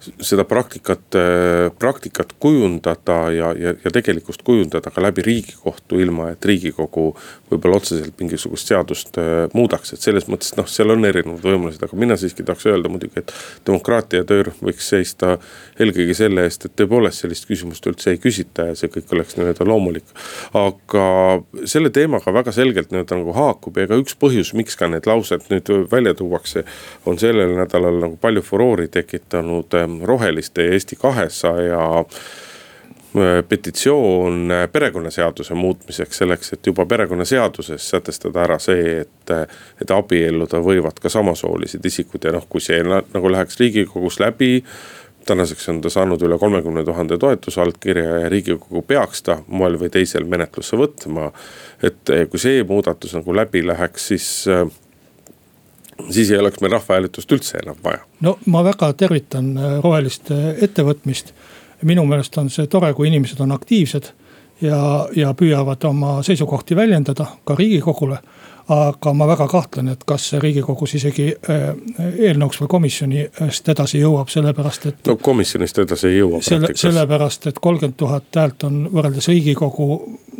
seda 0.00 0.46
praktikat, 0.48 1.02
eh, 1.18 1.68
praktikat 1.78 2.32
kujundada 2.40 3.18
ja, 3.34 3.50
ja, 3.58 3.74
ja 3.84 3.92
tegelikkust 3.92 4.42
kujundada 4.46 4.92
ka 4.94 5.04
läbi 5.04 5.24
riigikohtu, 5.26 6.00
ilma 6.00 6.30
et 6.32 6.48
riigikogu 6.48 7.10
võib-olla 7.50 7.80
otseselt 7.82 8.16
mingisugust 8.22 8.72
seadust 8.72 9.20
eh, 9.20 9.44
muudaks, 9.52 9.92
et 9.94 10.08
selles 10.08 10.28
mõttes 10.32 10.56
noh, 10.56 10.68
seal 10.70 10.94
on 10.94 11.04
erinevad 11.08 11.44
võimalused, 11.44 11.84
aga 11.84 12.00
mina 12.00 12.16
siiski 12.20 12.46
tahaks 12.48 12.68
öelda 12.70 12.92
muidugi, 12.92 13.20
et 13.20 13.34
demokraatia 13.68 14.24
töörühm 14.24 14.64
võiks 14.70 14.88
seista 14.94 15.36
eelkõige 15.76 16.16
selle 16.16 16.48
eest, 16.48 16.64
et 16.64 16.76
tõepoolest 16.80 17.26
sellist 17.26 17.48
küsimust 17.50 17.84
üldse 17.92 18.14
ei 18.14 18.22
küsita 18.22 18.70
ja 18.70 18.78
see 18.78 18.88
kõik 18.92 19.12
oleks 19.12 19.36
nii-öelda 19.36 19.68
loomulik. 19.68 20.08
aga 20.56 21.04
selle 21.68 21.92
teemaga 21.92 22.32
väga 22.32 22.52
selgelt 22.54 22.69
selgelt 22.70 22.90
nii-öelda 22.90 23.18
nagu 23.18 23.32
haakub 23.34 23.78
ja 23.78 23.88
ka 23.90 23.98
üks 24.00 24.14
põhjus, 24.20 24.52
miks 24.54 24.78
ka 24.78 24.88
need 24.90 25.08
laused 25.10 25.48
nüüd 25.50 25.70
välja 25.90 26.14
tuuakse. 26.14 26.64
on 27.06 27.18
sellel 27.18 27.56
nädalal 27.58 27.98
nagu 28.00 28.16
palju 28.20 28.42
furoori 28.42 28.88
tekitanud 28.88 29.74
ähm, 29.74 30.02
Roheliste 30.04 30.64
ja 30.64 30.72
Eesti 30.72 30.96
kahesaja 30.96 31.80
äh, 32.00 33.42
petitsioon 33.48 34.50
äh, 34.50 34.68
perekonnaseaduse 34.72 35.54
muutmiseks 35.54 36.22
selleks, 36.22 36.52
et 36.52 36.66
juba 36.66 36.86
perekonnaseaduses 36.86 37.90
sätestada 37.90 38.44
ära 38.44 38.58
see, 38.58 39.00
et. 39.00 39.34
et 39.82 39.90
abielluda 39.90 40.58
võivad 40.62 40.98
ka 41.02 41.08
samasoolised 41.08 41.84
isikud 41.84 42.24
ja 42.24 42.32
noh, 42.34 42.46
kui 42.48 42.60
see 42.60 42.82
nagu 42.86 43.30
läheks 43.30 43.60
riigikogus 43.60 44.20
läbi 44.20 44.62
tänaseks 45.26 45.68
on 45.68 45.80
ta 45.80 45.90
saanud 45.90 46.22
üle 46.22 46.38
kolmekümne 46.38 46.84
tuhande 46.84 47.18
toetusallkirja 47.18 48.18
ja 48.24 48.28
riigikogu 48.28 48.82
peaks 48.82 49.22
ta 49.22 49.38
moel 49.46 49.78
või 49.80 49.90
teisel 49.92 50.24
menetlusse 50.24 50.78
võtma. 50.80 51.30
Et 51.82 52.10
eh, 52.10 52.26
kui 52.28 52.40
see 52.40 52.62
muudatus 52.64 53.14
nagu 53.16 53.34
läbi 53.36 53.62
läheks, 53.66 54.06
siis 54.12 54.28
eh, 54.48 54.66
siis 56.10 56.30
ei 56.30 56.38
oleks 56.38 56.60
meil 56.60 56.72
rahvahääletust 56.76 57.32
üldse 57.32 57.58
enam 57.62 57.76
vaja. 57.84 58.04
no 58.20 58.38
ma 58.46 58.64
väga 58.64 58.92
tervitan 58.92 59.52
eh, 59.56 59.78
roheliste 59.84 60.56
ettevõtmist. 60.62 61.34
minu 61.82 62.04
meelest 62.04 62.36
on 62.38 62.50
see 62.50 62.66
tore, 62.66 62.92
kui 62.94 63.08
inimesed 63.08 63.40
on 63.40 63.52
aktiivsed 63.52 64.10
ja, 64.60 65.08
ja 65.16 65.32
püüavad 65.34 65.84
oma 65.88 66.22
seisukohti 66.22 66.76
väljendada 66.76 67.26
ka 67.44 67.54
riigikogule 67.56 68.18
aga 68.70 69.12
ma 69.14 69.26
väga 69.26 69.46
kahtlen, 69.50 69.88
et 69.90 70.04
kas 70.06 70.28
see 70.30 70.40
riigikogus 70.42 70.94
isegi 70.94 71.26
äh, 71.34 71.70
eelnõuks 72.28 72.60
või 72.62 72.70
komisjonist 72.70 73.68
edasi 73.72 73.98
jõuab, 73.98 74.30
sellepärast 74.30 74.86
et. 74.86 75.00
no 75.10 75.16
komisjonist 75.18 75.78
edasi 75.82 76.10
ei 76.10 76.20
jõua. 76.20 76.38
selle, 76.46 76.70
sellepärast, 76.78 77.48
et 77.50 77.58
kolmkümmend 77.58 77.98
tuhat 77.98 78.38
häält 78.38 78.66
on 78.68 78.84
võrreldes 78.92 79.26
riigikogu 79.32 79.88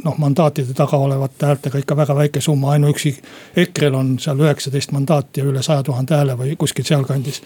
noh, 0.05 0.19
mandaatide 0.23 0.77
taga 0.79 1.01
olevate 1.03 1.49
häältega 1.49 1.83
ikka 1.83 1.97
väga 1.97 2.17
väike 2.21 2.43
summa, 2.45 2.77
ainuüksi 2.77 3.17
EKRE-l 3.65 3.99
on 3.99 4.13
seal 4.23 4.45
üheksateist 4.47 4.95
mandaati 4.95 5.43
ja 5.43 5.49
üle 5.51 5.65
saja 5.67 5.83
tuhande 5.83 6.15
hääle 6.15 6.39
või 6.39 6.55
kuskil 6.61 6.87
sealkandis 6.87 7.43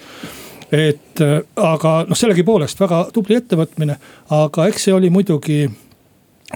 et 0.69 1.25
äh, 1.25 1.39
aga 1.55 1.95
noh, 2.05 2.17
sellegipoolest 2.17 2.85
väga 2.85 3.07
tubli 3.13 3.39
ettevõtmine, 3.41 3.97
aga 4.37 4.69
eks 4.69 4.85
see 4.89 4.93
oli 4.93 5.09
muidugi, 5.09 5.63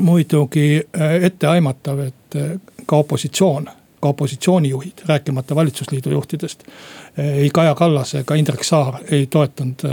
muidugi 0.06 0.70
äh, 0.78 1.18
etteaimatav, 1.32 2.06
et 2.06 2.42
ka 2.86 2.98
opositsioon 3.02 3.66
ka 4.00 4.08
opositsioonijuhid, 4.08 5.06
rääkimata 5.06 5.56
valitsusliidu 5.56 6.12
juhtidest. 6.12 6.64
ei 7.18 7.50
Kaja 7.50 7.76
Kallas 7.76 8.16
ega 8.16 8.36
Indrek 8.36 8.64
Saar 8.64 9.00
ei 9.12 9.28
toetanud 9.28 9.86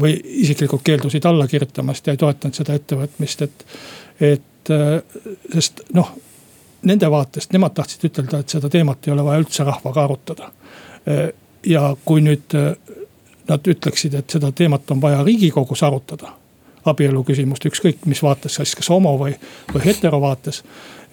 või 0.00 0.20
isiklikult 0.24 0.82
keeldusid 0.84 1.24
alla 1.24 1.46
kirjutamast 1.46 2.06
ja 2.06 2.12
ei 2.12 2.16
toetanud 2.16 2.54
seda 2.54 2.74
ettevõtmist, 2.74 3.42
et. 3.42 3.66
et 4.20 4.46
sest 5.54 5.80
noh, 5.96 6.10
nende 6.82 7.08
vaatest, 7.10 7.52
nemad 7.52 7.72
tahtsid 7.74 8.04
ütelda, 8.10 8.42
et 8.42 8.48
seda 8.48 8.68
teemat 8.68 9.06
ei 9.08 9.12
ole 9.12 9.24
vaja 9.24 9.40
üldse 9.40 9.64
rahvaga 9.64 10.04
arutada. 10.04 10.50
ja 11.66 11.96
kui 12.04 12.20
nüüd 12.20 12.54
nad 13.48 13.72
ütleksid, 13.72 14.14
et 14.14 14.30
seda 14.30 14.52
teemat 14.52 14.90
on 14.90 15.00
vaja 15.00 15.24
riigikogus 15.24 15.82
arutada 15.82 16.36
abielu 16.84 17.24
küsimust, 17.24 17.66
ükskõik 17.66 18.06
mis 18.10 18.22
vaates, 18.22 18.60
siis 18.60 18.76
kas 18.78 18.88
homo 18.92 19.16
või, 19.20 19.34
või 19.74 19.84
hetero 19.84 20.20
vaates 20.20 20.64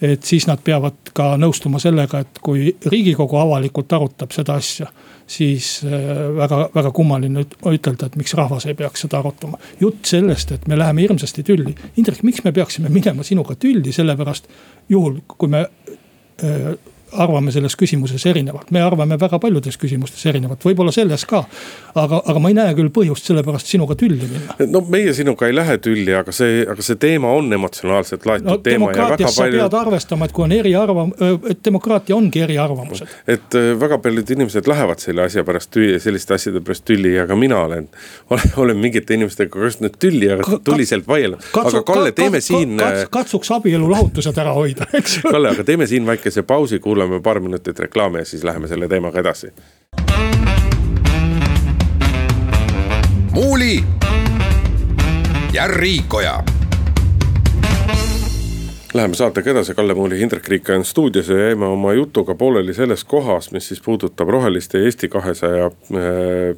et 0.02 0.22
siis 0.22 0.46
nad 0.46 0.60
peavad 0.64 1.10
ka 1.14 1.32
nõustuma 1.40 1.80
sellega, 1.82 2.20
et 2.22 2.38
kui 2.42 2.70
riigikogu 2.86 3.36
avalikult 3.40 3.92
arutab 3.92 4.30
seda 4.34 4.54
asja 4.60 4.86
siis 5.28 5.80
äh, 5.84 5.90
väga, 6.36 6.60
väga 6.74 6.92
kummaline 6.94 7.44
ütelda, 7.68 8.08
et 8.08 8.16
miks 8.16 8.34
rahvas 8.38 8.66
ei 8.66 8.76
peaks 8.78 9.04
seda 9.04 9.18
arutama. 9.18 9.58
jutt 9.80 10.06
sellest, 10.08 10.52
et 10.52 10.68
me 10.68 10.78
läheme 10.78 11.04
hirmsasti 11.04 11.42
tülli. 11.44 11.74
Indrek, 11.96 12.22
miks 12.24 12.44
me 12.44 12.52
peaksime 12.52 12.88
minema 12.88 13.26
sinuga 13.26 13.56
tülli, 13.58 13.92
sellepärast 13.92 14.48
juhul 14.88 15.20
kui 15.36 15.50
me 15.52 15.66
äh, 15.66 16.70
arvame 17.12 17.52
selles 17.54 17.76
küsimuses 17.78 18.24
erinevalt, 18.28 18.70
me 18.74 18.82
arvame 18.84 19.18
väga 19.20 19.38
paljudes 19.42 19.78
küsimustes 19.80 20.26
erinevalt, 20.28 20.64
võib-olla 20.64 20.92
selles 20.94 21.24
ka. 21.28 21.44
aga, 21.94 22.20
aga 22.24 22.38
ma 22.42 22.50
ei 22.52 22.56
näe 22.58 22.74
küll 22.78 22.90
põhjust 22.94 23.26
selle 23.28 23.42
pärast 23.46 23.70
sinuga 23.70 23.96
tülli 23.98 24.28
minna. 24.28 24.56
no 24.70 24.82
meie 24.90 25.14
sinuga 25.16 25.48
ei 25.48 25.56
lähe 25.56 25.78
tülli, 25.82 26.12
aga 26.14 26.32
see, 26.34 26.62
aga 26.68 26.84
see 26.84 26.98
teema 27.00 27.32
on 27.34 27.52
emotsionaalselt 27.52 28.26
laetud 28.28 28.48
no, 28.48 28.58
teema. 28.62 28.90
demokraatias 28.92 29.34
sa 29.34 29.44
palju... 29.44 29.62
pead 29.62 29.76
arvestama, 29.80 30.28
et 30.28 30.36
kui 30.36 30.46
on 30.46 30.54
eriarvam-, 30.58 31.14
et 31.50 31.62
demokraatia 31.64 32.16
ongi 32.16 32.44
eriarvamused. 32.44 33.14
et 33.26 33.58
väga 33.80 33.98
paljud 34.04 34.34
inimesed 34.36 34.68
lähevad 34.70 35.02
selle 35.02 35.24
asja 35.26 35.44
pärast 35.48 35.72
tülli, 35.74 35.98
selliste 36.02 36.36
asjade 36.36 36.62
pärast 36.64 36.84
tülli 36.88 37.14
ja 37.14 37.26
ka 37.28 37.36
mina 37.38 37.62
olen, 37.64 37.88
olen, 38.34 38.54
olen 38.64 38.82
mingite 38.82 39.16
inimestega 39.18 39.64
just 39.64 39.82
nüüd 39.84 39.96
tülli, 40.00 40.30
aga 40.36 40.60
tuliselt 40.64 41.08
vaielnud. 41.08 41.50
aga 41.64 41.82
Kalle, 41.88 42.12
teeme 42.12 42.40
siin. 42.44 42.76
katsuks 43.10 43.50
abielu 43.56 43.90
lahutused 43.90 44.38
ära 44.38 44.52
hoida, 44.56 44.86
eks. 44.98 45.20
Kalle, 45.26 45.54
aga 45.56 45.64
teeme 45.66 45.86
siin 45.90 46.06
väikese 46.06 46.44
pausi, 46.46 46.80
kuulame 46.98 47.20
paar 47.22 47.40
minutit 47.40 47.78
reklaami 47.78 48.18
ja 48.18 48.24
siis 48.24 48.44
läheme 48.44 48.68
selle 48.68 48.88
teemaga 48.88 49.20
edasi. 49.20 49.52
muuli 53.30 53.84
ja 55.52 55.66
Riikoja 55.66 56.42
Läheme 58.94 59.14
saatega 59.14 59.50
edasi, 59.50 59.74
Kalle 59.74 59.94
Muuli, 59.94 60.18
Hindrek 60.18 60.48
Riik 60.48 60.68
on 60.68 60.84
stuudios 60.84 61.28
ja 61.28 61.38
jäime 61.38 61.66
oma 61.66 61.92
jutuga 61.92 62.34
pooleli 62.34 62.74
selles 62.74 63.04
kohas, 63.04 63.52
mis 63.52 63.68
siis 63.68 63.80
puudutab 63.80 64.28
Roheliste 64.28 64.78
ja 64.78 64.84
Eesti 64.84 65.08
kahesaja 65.08 65.66
äh, 65.66 66.56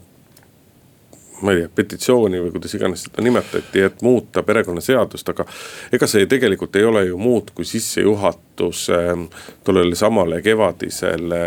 ma 1.41 1.53
ei 1.53 1.63
tea, 1.63 1.71
petitsiooni 1.75 2.41
või 2.43 2.53
kuidas 2.55 2.75
iganes 2.77 3.07
seda 3.07 3.25
nimetati, 3.25 3.85
et 3.87 4.03
muuta 4.05 4.43
perekonnaseadust, 4.47 5.33
aga. 5.33 5.47
ega 5.93 6.09
see 6.11 6.29
tegelikult 6.31 6.77
ei 6.77 6.85
ole 6.85 7.07
ju 7.09 7.19
muud 7.19 7.55
kui 7.55 7.65
sissejuhatus 7.69 8.87
ähm, 8.95 9.27
tollele 9.65 9.97
samale 9.97 10.43
kevadisele, 10.43 11.43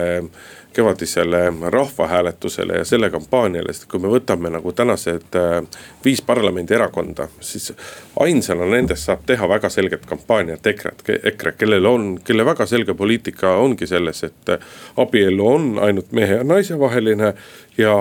kevadisele 0.73 1.41
rahvahääletusele 1.75 2.79
ja 2.81 2.85
selle 2.85 3.09
kampaaniale, 3.13 3.73
sest 3.73 3.85
kui 3.91 4.01
me 4.01 4.09
võtame 4.09 4.49
nagu 4.53 4.73
tänased 4.73 5.37
äh, 5.37 5.59
viis 6.05 6.21
parlamendierakonda, 6.25 7.27
siis 7.41 7.69
ainsana 8.25 8.65
nendest 8.69 9.09
saab 9.09 9.27
teha 9.29 9.49
väga 9.49 9.69
selget 9.69 10.07
kampaaniat 10.09 10.67
EKRE-t, 10.73 11.19
EKRE, 11.33 11.53
kellel 11.59 11.85
on, 11.85 12.15
kelle 12.25 12.45
väga 12.45 12.65
selge 12.69 12.97
poliitika 12.97 13.57
ongi 13.61 13.87
selles, 13.87 14.23
et 14.25 14.57
abielu 14.97 15.47
on 15.47 15.69
ainult 15.85 16.11
mehe 16.11 16.41
ja 16.41 16.47
naise 16.47 16.79
vaheline 16.79 17.33
ja 17.77 17.93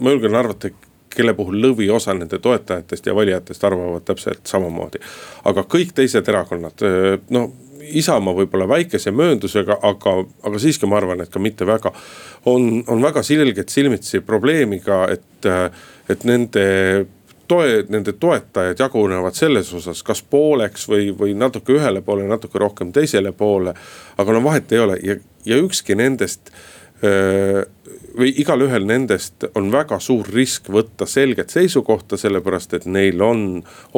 ma 0.00 0.10
julgen 0.10 0.34
arvata, 0.34 0.70
kelle 1.14 1.34
puhul 1.34 1.60
lõviosa 1.62 2.14
nende 2.16 2.38
toetajatest 2.42 3.06
ja 3.06 3.14
valijatest 3.14 3.64
arvavad 3.64 4.04
täpselt 4.06 4.46
samamoodi. 4.46 5.02
aga 5.44 5.66
kõik 5.76 5.94
teised 5.94 6.28
erakonnad, 6.28 6.86
no 7.30 7.50
Isamaa 7.84 8.32
võib-olla 8.32 8.64
väikese 8.68 9.12
mööndusega, 9.12 9.76
aga, 9.84 10.14
aga 10.48 10.60
siiski 10.62 10.88
ma 10.88 10.96
arvan, 10.96 11.20
et 11.20 11.28
ka 11.32 11.38
mitte 11.42 11.66
väga. 11.68 11.92
on, 12.46 12.84
on 12.88 13.02
väga 13.02 13.22
selgelt 13.22 13.68
silmitsi 13.68 14.20
probleemiga, 14.20 15.04
et, 15.12 15.48
et 16.08 16.24
nende 16.24 16.64
toe, 17.48 17.84
nende 17.88 18.12
toetajad 18.12 18.80
jagunevad 18.80 19.36
selles 19.36 19.72
osas, 19.74 20.02
kas 20.02 20.22
pooleks 20.22 20.88
või, 20.88 21.10
või 21.18 21.34
natuke 21.36 21.76
ühele 21.76 22.02
poole, 22.02 22.28
natuke 22.28 22.58
rohkem 22.58 22.92
teisele 22.92 23.32
poole. 23.32 23.74
aga 24.16 24.32
no 24.32 24.44
vahet 24.44 24.72
ei 24.72 24.78
ole 24.78 24.98
ja, 25.02 25.16
ja 25.44 25.60
ükski 25.60 25.94
nendest 25.94 26.52
või 28.18 28.30
igalühel 28.40 28.86
nendest 28.86 29.44
on 29.58 29.70
väga 29.72 29.98
suur 30.00 30.28
risk 30.32 30.68
võtta 30.72 31.06
selget 31.10 31.50
seisukohta, 31.50 32.16
sellepärast 32.16 32.76
et 32.78 32.86
neil 32.86 33.22
on 33.22 33.42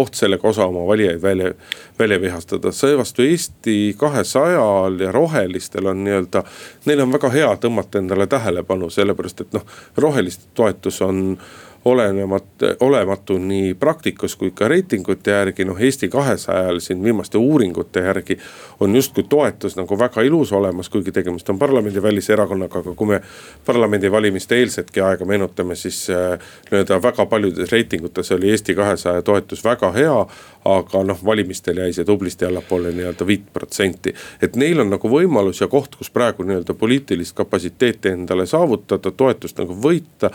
oht 0.01 0.17
sellega 0.17 0.49
osa 0.49 0.67
oma 0.67 0.87
valijaid 0.89 1.23
välja, 1.23 1.53
välja 1.99 2.21
vihastada. 2.21 2.73
seevastu 2.73 3.23
Eesti 3.23 3.95
kahesajal 3.99 5.01
ja 5.01 5.13
rohelistel 5.13 5.87
on 5.87 6.05
nii-öelda, 6.05 6.45
neil 6.85 7.05
on 7.05 7.13
väga 7.13 7.31
hea 7.31 7.53
tõmmata 7.61 8.01
endale 8.01 8.27
tähelepanu, 8.27 8.91
sellepärast 8.91 9.41
et 9.41 9.57
noh, 9.57 9.67
roheliste 9.97 10.49
toetus 10.55 11.03
on 11.03 11.39
olenemata, 11.87 12.66
olematu 12.81 13.38
nii 13.38 13.75
praktikas 13.75 14.35
kui 14.37 14.50
ka 14.50 14.66
reitingute 14.69 15.31
järgi, 15.31 15.64
noh 15.64 15.78
Eesti 15.78 16.09
kahesajal 16.11 16.81
siin 16.83 17.02
viimaste 17.05 17.38
uuringute 17.38 18.00
järgi. 18.00 18.38
on 18.81 18.97
justkui 18.97 19.25
toetus 19.28 19.76
nagu 19.76 19.99
väga 19.99 20.23
ilus 20.23 20.52
olemas, 20.52 20.88
kuigi 20.88 21.12
tegemist 21.12 21.49
on 21.49 21.59
parlamendivälise 21.59 22.33
erakonnaga, 22.33 22.78
aga 22.78 22.95
kui 22.95 23.07
me 23.07 23.21
parlamendivalimiste 23.66 24.59
eelsetki 24.59 25.00
aega 25.00 25.25
meenutame, 25.25 25.75
siis 25.75 26.11
äh, 26.11 26.38
nii-öelda 26.71 27.00
väga 27.02 27.26
paljudes 27.26 27.73
reitingutes 27.73 28.33
oli 28.33 28.50
Eesti 28.50 28.75
kahesaja 28.75 29.23
toetus 29.23 29.64
väga 29.64 29.93
hea. 29.93 30.26
aga 30.66 31.02
noh, 31.07 31.19
valimistel 31.25 31.76
jäi 31.78 31.93
see 31.95 32.05
tublisti 32.05 32.45
allapoole 32.45 32.90
nii-öelda 32.93 33.26
viit 33.26 33.45
protsenti, 33.52 34.14
et 34.43 34.57
neil 34.57 34.81
on 34.83 34.90
nagu 34.90 35.09
võimalus 35.09 35.61
ja 35.61 35.69
koht, 35.71 35.95
kus 35.95 36.11
praegu 36.11 36.43
nii-öelda 36.43 36.75
poliitilist 36.75 37.37
kapatsiteeti 37.37 38.09
endale 38.09 38.47
saavutada, 38.50 39.11
toetust 39.11 39.62
nagu 39.62 39.76
võita 39.83 40.33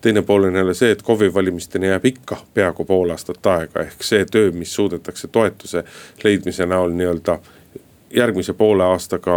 teine 0.00 0.22
pool 0.22 0.44
on 0.44 0.56
jälle 0.56 0.74
see, 0.74 0.90
et 0.90 1.02
KOV-i 1.02 1.34
valimisteni 1.34 1.86
jääb 1.86 2.04
ikka 2.04 2.36
peaaegu 2.54 2.84
pool 2.84 3.10
aastat 3.10 3.46
aega, 3.46 3.84
ehk 3.86 4.02
see 4.02 4.24
töö, 4.24 4.52
mis 4.52 4.74
suudetakse 4.74 5.28
toetuse 5.28 5.84
leidmise 6.24 6.66
näol 6.66 6.94
nii-öelda 6.96 7.38
järgmise 8.14 8.52
poole 8.52 8.84
aastaga 8.84 9.36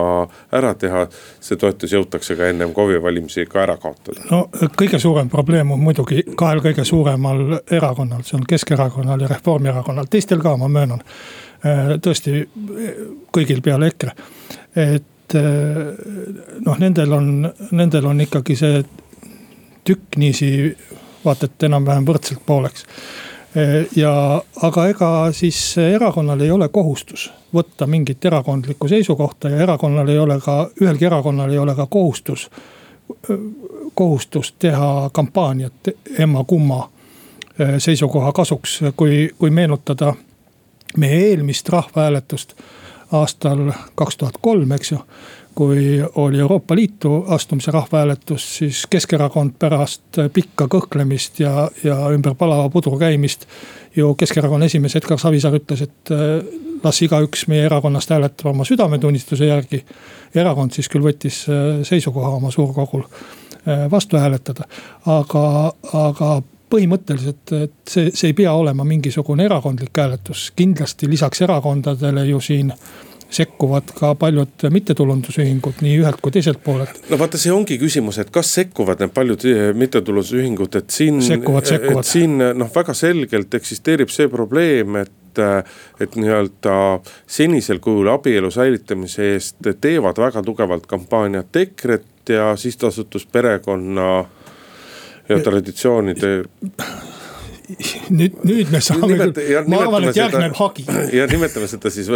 ära 0.51 0.73
teha, 0.73 1.05
see 1.41 1.57
toetus 1.61 1.93
jõutakse 1.93 2.35
ka 2.35 2.47
ennem 2.49 2.73
KOV-i 2.73 3.01
valimisi 3.03 3.45
ka 3.45 3.61
ära 3.63 3.77
kaotada. 3.77 4.23
no 4.31 4.47
kõige 4.79 4.99
suurem 4.99 5.29
probleem 5.29 5.71
on 5.71 5.79
muidugi 5.79 6.23
kahel 6.35 6.63
kõige 6.65 6.85
suuremal 6.85 7.59
erakonnal, 7.71 8.23
see 8.25 8.39
on 8.39 8.47
Keskerakonnal 8.49 9.21
ja 9.21 9.29
Reformierakonnal, 9.35 10.09
teistel 10.09 10.41
ka, 10.41 10.57
ma 10.57 10.67
möönan. 10.67 11.03
Äh, 11.63 11.95
tõesti 12.01 12.47
kõigil 13.31 13.61
peale 13.61 13.91
EKRE, 13.93 14.15
et 14.75 15.37
noh, 16.65 16.77
nendel 16.79 17.13
on, 17.15 17.29
nendel 17.71 18.05
on 18.05 18.21
ikkagi 18.21 18.55
see 18.57 18.83
tükk 19.83 20.17
niiviisi 20.17 20.77
vaata 21.25 21.45
et 21.45 21.63
enam-vähem 21.63 22.05
võrdselt 22.07 22.41
pooleks. 22.45 22.85
ja, 23.95 24.41
aga 24.61 24.87
ega 24.89 25.09
siis 25.31 25.77
erakonnal 25.77 26.41
ei 26.41 26.51
ole 26.51 26.67
kohustus 26.73 27.29
võtta 27.53 27.87
mingit 27.87 28.25
erakondlikku 28.25 28.87
seisukohta 28.87 29.49
ja 29.49 29.57
erakonnal 29.57 30.09
ei 30.09 30.19
ole 30.19 30.39
ka, 30.41 30.69
ühelgi 30.81 31.05
erakonnal 31.05 31.51
ei 31.51 31.57
ole 31.57 31.75
ka 31.75 31.85
kohustus, 31.85 32.49
kohustust 33.93 34.55
teha 34.59 35.09
kampaaniat 35.13 35.93
emma-kumma 36.19 36.89
seisukoha 37.77 38.31
kasuks, 38.31 38.79
kui, 38.97 39.29
kui 39.37 39.49
meenutada 39.49 40.13
meie 40.97 41.19
eelmist 41.29 41.69
rahvahääletust 41.69 42.53
aastal 43.11 43.71
kaks 43.95 44.17
tuhat 44.17 44.37
kolm, 44.41 44.71
eks 44.71 44.91
ju 44.91 44.99
kui 45.55 46.03
oli 46.15 46.39
Euroopa 46.39 46.75
Liitu 46.75 47.25
astumise 47.27 47.71
rahvahääletus, 47.71 48.57
siis 48.57 48.87
Keskerakond 48.89 49.53
pärast 49.59 50.19
pikka 50.33 50.67
kõhklemist 50.71 51.39
ja, 51.39 51.69
ja 51.83 51.97
ümber 52.13 52.35
palava 52.35 52.69
pudru 52.69 52.97
käimist. 52.99 53.45
ju 53.95 54.15
Keskerakonna 54.15 54.65
esimees 54.65 54.95
Edgar 54.95 55.19
Savisaar 55.19 55.53
ütles, 55.53 55.81
et 55.81 56.11
äh, 56.11 56.41
las 56.83 57.01
igaüks 57.01 57.47
meie 57.47 57.65
erakonnast 57.65 58.09
hääletab 58.09 58.49
oma 58.49 58.65
südametunnistuse 58.65 59.45
järgi. 59.45 59.85
erakond 60.35 60.71
siis 60.71 60.89
küll 60.89 61.03
võttis 61.03 61.45
äh, 61.49 61.83
seisukoha 61.83 62.29
oma 62.29 62.51
suurkogul 62.51 63.03
äh, 63.03 63.91
vastu 63.91 64.17
hääletada, 64.17 64.65
aga, 65.05 65.73
aga 65.93 66.41
põhimõtteliselt, 66.73 67.53
et 67.53 67.73
see, 67.89 68.11
see 68.13 68.31
ei 68.31 68.33
pea 68.33 68.53
olema 68.53 68.83
mingisugune 68.83 69.45
erakondlik 69.45 69.97
hääletus, 69.97 70.51
kindlasti 70.55 71.09
lisaks 71.09 71.41
erakondadele 71.45 72.25
ju 72.25 72.39
siin 72.41 72.73
sekkuvad 73.33 73.93
ka 73.97 74.13
paljud 74.19 74.67
mittetulundusühingud 74.73 75.81
nii 75.85 75.97
ühelt 76.03 76.21
kui 76.21 76.33
teiselt 76.35 76.61
poolelt. 76.63 77.01
no 77.09 77.19
vaata, 77.19 77.39
see 77.41 77.53
ongi 77.53 77.79
küsimus, 77.81 78.19
et 78.21 78.31
kas 78.33 78.53
sekkuvad 78.59 79.01
need 79.03 79.15
paljud 79.15 79.47
eh, 79.49 79.65
mittetulundusühingud, 79.77 80.79
et 80.79 80.93
siin. 80.93 81.21
sekkuvad, 81.25 81.67
sekkuvad. 81.69 82.07
siin 82.07 82.37
noh, 82.37 82.71
väga 82.75 82.95
selgelt 82.97 83.53
eksisteerib 83.59 84.13
see 84.13 84.29
probleem, 84.31 85.01
et 85.03 85.19
et 85.33 86.13
nii-öelda 86.13 86.73
senisel 87.25 87.79
kujul 87.81 88.11
abielu 88.11 88.51
säilitamise 88.53 89.31
eest 89.33 89.69
teevad 89.81 90.19
väga 90.21 90.43
tugevalt 90.45 90.85
kampaaniat 90.85 91.55
EKRE-t 91.57 92.35
ja 92.35 92.51
sihtasutus 92.55 93.25
Perekonna 93.25 94.25
ja 95.29 95.39
traditsioonide 95.39 96.43
nüüd, 98.19 98.37
nüüd 98.45 98.71
me 98.73 98.81
saame 98.83 99.09
Nimet, 99.11 99.33
küll, 99.37 99.69
ma 99.71 99.79
arvan, 99.83 100.07
et 100.09 100.17
järgneb 100.17 100.55
hagi. 100.57 100.85
ja 101.17 101.25
nimetame 101.29 101.67
seda 101.71 101.91
siis 101.93 102.09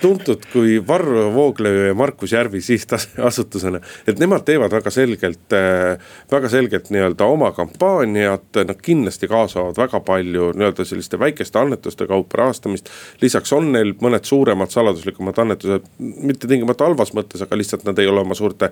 tuntud 0.00 0.46
kui 0.52 0.78
Varro 0.86 1.28
Vooglaid 1.34 1.90
ja 1.90 1.94
Markus 1.98 2.32
Järvi 2.32 2.60
sihtasutusena. 2.64 3.80
et 4.06 4.18
nemad 4.22 4.44
teevad 4.46 4.72
väga 4.72 4.90
selgelt, 4.90 5.52
äh, 5.52 5.96
väga 6.32 6.50
selgelt 6.52 6.90
nii-öelda 6.94 7.28
oma 7.30 7.52
kampaaniat, 7.56 8.48
nad 8.56 8.80
kindlasti 8.82 9.28
kaasavad 9.30 9.78
väga 9.78 10.00
palju 10.00 10.52
nii-öelda 10.56 10.86
selliste 10.88 11.18
väikeste 11.18 11.58
annetuste 11.58 12.06
kaupa 12.06 12.42
rahastamist. 12.42 12.90
lisaks 13.22 13.52
on 13.52 13.72
neil 13.72 13.94
mõned 14.02 14.24
suuremad 14.24 14.72
saladuslikumad 14.74 15.38
annetused, 15.38 15.86
mitte 15.98 16.48
tingimata 16.48 16.88
halvas 16.88 17.14
mõttes, 17.16 17.42
aga 17.42 17.58
lihtsalt 17.58 17.84
nad 17.84 17.98
ei 17.98 18.10
ole 18.10 18.20
oma 18.20 18.34
suurte 18.34 18.70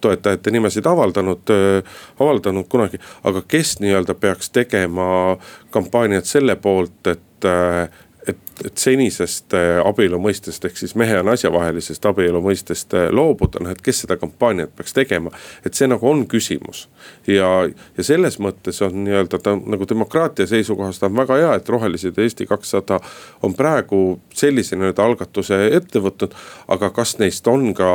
toetajate 0.00 0.50
nimesid 0.50 0.86
avaldanud, 0.86 1.50
äh, 1.50 1.98
avaldanud 2.20 2.68
kunagi. 2.68 2.98
aga 3.24 3.42
kes 3.48 3.78
nii-öelda 3.80 4.14
peaks 4.14 4.50
tegema 4.50 5.33
kampaaniat 5.70 6.28
selle 6.28 6.56
poolt, 6.56 7.06
et 7.06 7.48
äh, 7.48 7.88
et, 8.28 8.36
et 8.64 8.78
senisest 8.78 9.54
äh, 9.56 9.78
abielu 9.84 10.18
mõistest 10.22 10.64
ehk 10.64 10.78
siis 10.78 10.94
mehe 10.98 11.16
ja 11.18 11.24
naise 11.26 11.50
vahelisest 11.52 12.06
abielu 12.08 12.40
mõistest 12.44 12.94
äh, 12.96 13.08
loobuda, 13.12 13.60
noh 13.62 13.74
et 13.74 13.82
kes 13.84 14.04
seda 14.04 14.16
kampaaniat 14.20 14.72
peaks 14.76 14.96
tegema. 14.96 15.32
et 15.64 15.74
see 15.74 15.88
nagu 15.90 16.08
on 16.08 16.24
küsimus 16.30 16.86
ja, 17.28 17.48
ja 17.68 18.06
selles 18.06 18.38
mõttes 18.40 18.80
on 18.84 18.96
nii-öelda 19.04 19.40
ta 19.44 19.56
nagu 19.56 19.88
demokraatia 19.88 20.46
seisukohast 20.48 21.04
on 21.04 21.16
väga 21.16 21.38
hea, 21.40 21.52
et 21.58 21.68
Rohelised 21.68 22.16
ja 22.16 22.24
Eesti 22.24 22.46
kakssada 22.48 23.00
on 23.42 23.54
praegu 23.54 24.20
sellise 24.34 24.78
nii-öelda 24.78 25.04
algatuse 25.04 25.60
ette 25.76 26.00
võtnud. 26.00 26.34
aga 26.68 26.90
kas 26.96 27.18
neist 27.20 27.46
on 27.50 27.74
ka, 27.76 27.90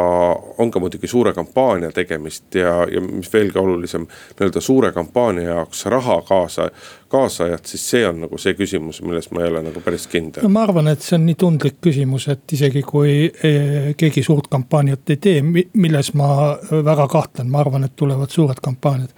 on 0.57 0.71
ka 0.71 0.83
muidugi 0.83 1.09
suure 1.09 1.33
kampaania 1.33 1.91
tegemist 1.95 2.55
ja, 2.55 2.83
ja 2.91 3.01
mis 3.01 3.33
veelgi 3.33 3.59
olulisem, 3.59 4.07
nii-öelda 4.37 4.61
suure 4.61 4.91
kampaania 4.93 5.49
jaoks 5.49 5.85
raha 5.89 6.21
kaasa 6.27 6.69
kaasajat, 7.09 7.65
siis 7.65 7.85
see 7.89 8.07
on 8.07 8.21
nagu 8.23 8.37
see 8.41 8.53
küsimus, 8.57 9.01
milles 9.05 9.29
ma 9.33 9.43
ei 9.43 9.49
ole 9.49 9.63
nagu 9.65 9.81
päris 9.85 10.05
kindel. 10.09 10.45
no 10.45 10.51
ma 10.53 10.63
arvan, 10.67 10.91
et 10.91 11.03
see 11.03 11.17
on 11.17 11.25
nii 11.25 11.37
tundlik 11.39 11.79
küsimus, 11.81 12.27
et 12.31 12.57
isegi 12.57 12.83
kui 12.85 13.13
eh, 13.25 13.91
keegi 13.97 14.23
suurt 14.25 14.49
kampaaniat 14.51 15.15
ei 15.15 15.21
tee, 15.21 15.39
milles 15.43 16.13
ma 16.19 16.29
väga 16.71 17.07
kahtlen, 17.09 17.49
ma 17.49 17.63
arvan, 17.63 17.87
et 17.87 17.95
tulevad 17.97 18.29
suured 18.33 18.61
kampaaniad. 18.61 19.13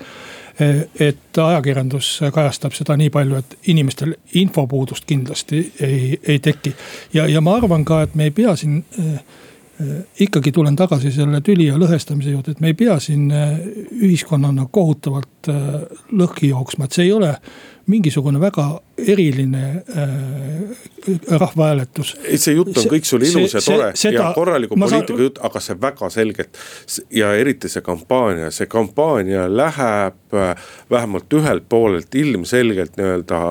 Eh, 0.62 0.82
et 1.08 1.38
ajakirjandus 1.44 2.14
kajastab 2.34 2.76
seda 2.78 2.96
nii 3.00 3.12
palju, 3.12 3.40
et 3.40 3.72
inimestel 3.74 4.16
infopuudust 4.40 5.08
kindlasti 5.10 5.64
ei, 5.84 6.20
ei 6.24 6.40
teki. 6.40 6.76
ja, 7.14 7.28
ja 7.28 7.42
ma 7.44 7.58
arvan 7.60 7.86
ka, 7.88 8.04
et 8.08 8.16
me 8.16 8.30
ei 8.30 8.36
pea 8.36 8.56
siin 8.56 8.84
eh, 9.00 9.40
ikkagi 10.22 10.52
tulen 10.54 10.76
tagasi 10.78 11.12
selle 11.12 11.42
tüli 11.42 11.66
ja 11.68 11.80
lõhestamise 11.82 12.32
juurde, 12.32 12.54
et 12.54 12.60
me 12.62 12.70
ei 12.70 12.78
pea 12.78 13.00
siin 13.02 13.32
ühiskonnana 13.34 14.68
kohutavalt 14.72 15.50
lõhki 16.14 16.52
jooksma, 16.52 16.86
et 16.86 16.98
see 17.00 17.08
ei 17.08 17.14
ole 17.16 17.32
mingisugune 17.88 18.40
väga 18.40 18.66
eriline 18.98 19.84
äh, 19.98 20.10
rahvahääletus. 21.30 22.16
see 22.36 22.54
jutt 22.56 22.76
on 22.76 22.84
see, 22.84 22.92
kõik 22.92 23.08
sul 23.10 23.26
ilus 23.26 23.56
ja 23.56 23.62
tore 23.66 23.92
seda, 23.96 24.18
ja 24.18 24.34
korraliku 24.36 24.78
poliitika 24.78 25.14
saan... 25.14 25.24
jutt, 25.26 25.40
aga 25.42 25.64
see 25.64 25.78
väga 25.82 26.10
selgelt. 26.14 26.62
ja 27.10 27.34
eriti 27.38 27.72
see 27.72 27.86
kampaania, 27.86 28.52
see 28.52 28.70
kampaania 28.72 29.48
läheb 29.50 30.38
äh, 30.38 30.54
vähemalt 30.92 31.34
ühelt 31.34 31.70
poolelt 31.70 32.16
ilmselgelt 32.16 32.98
nii-öelda 33.00 33.42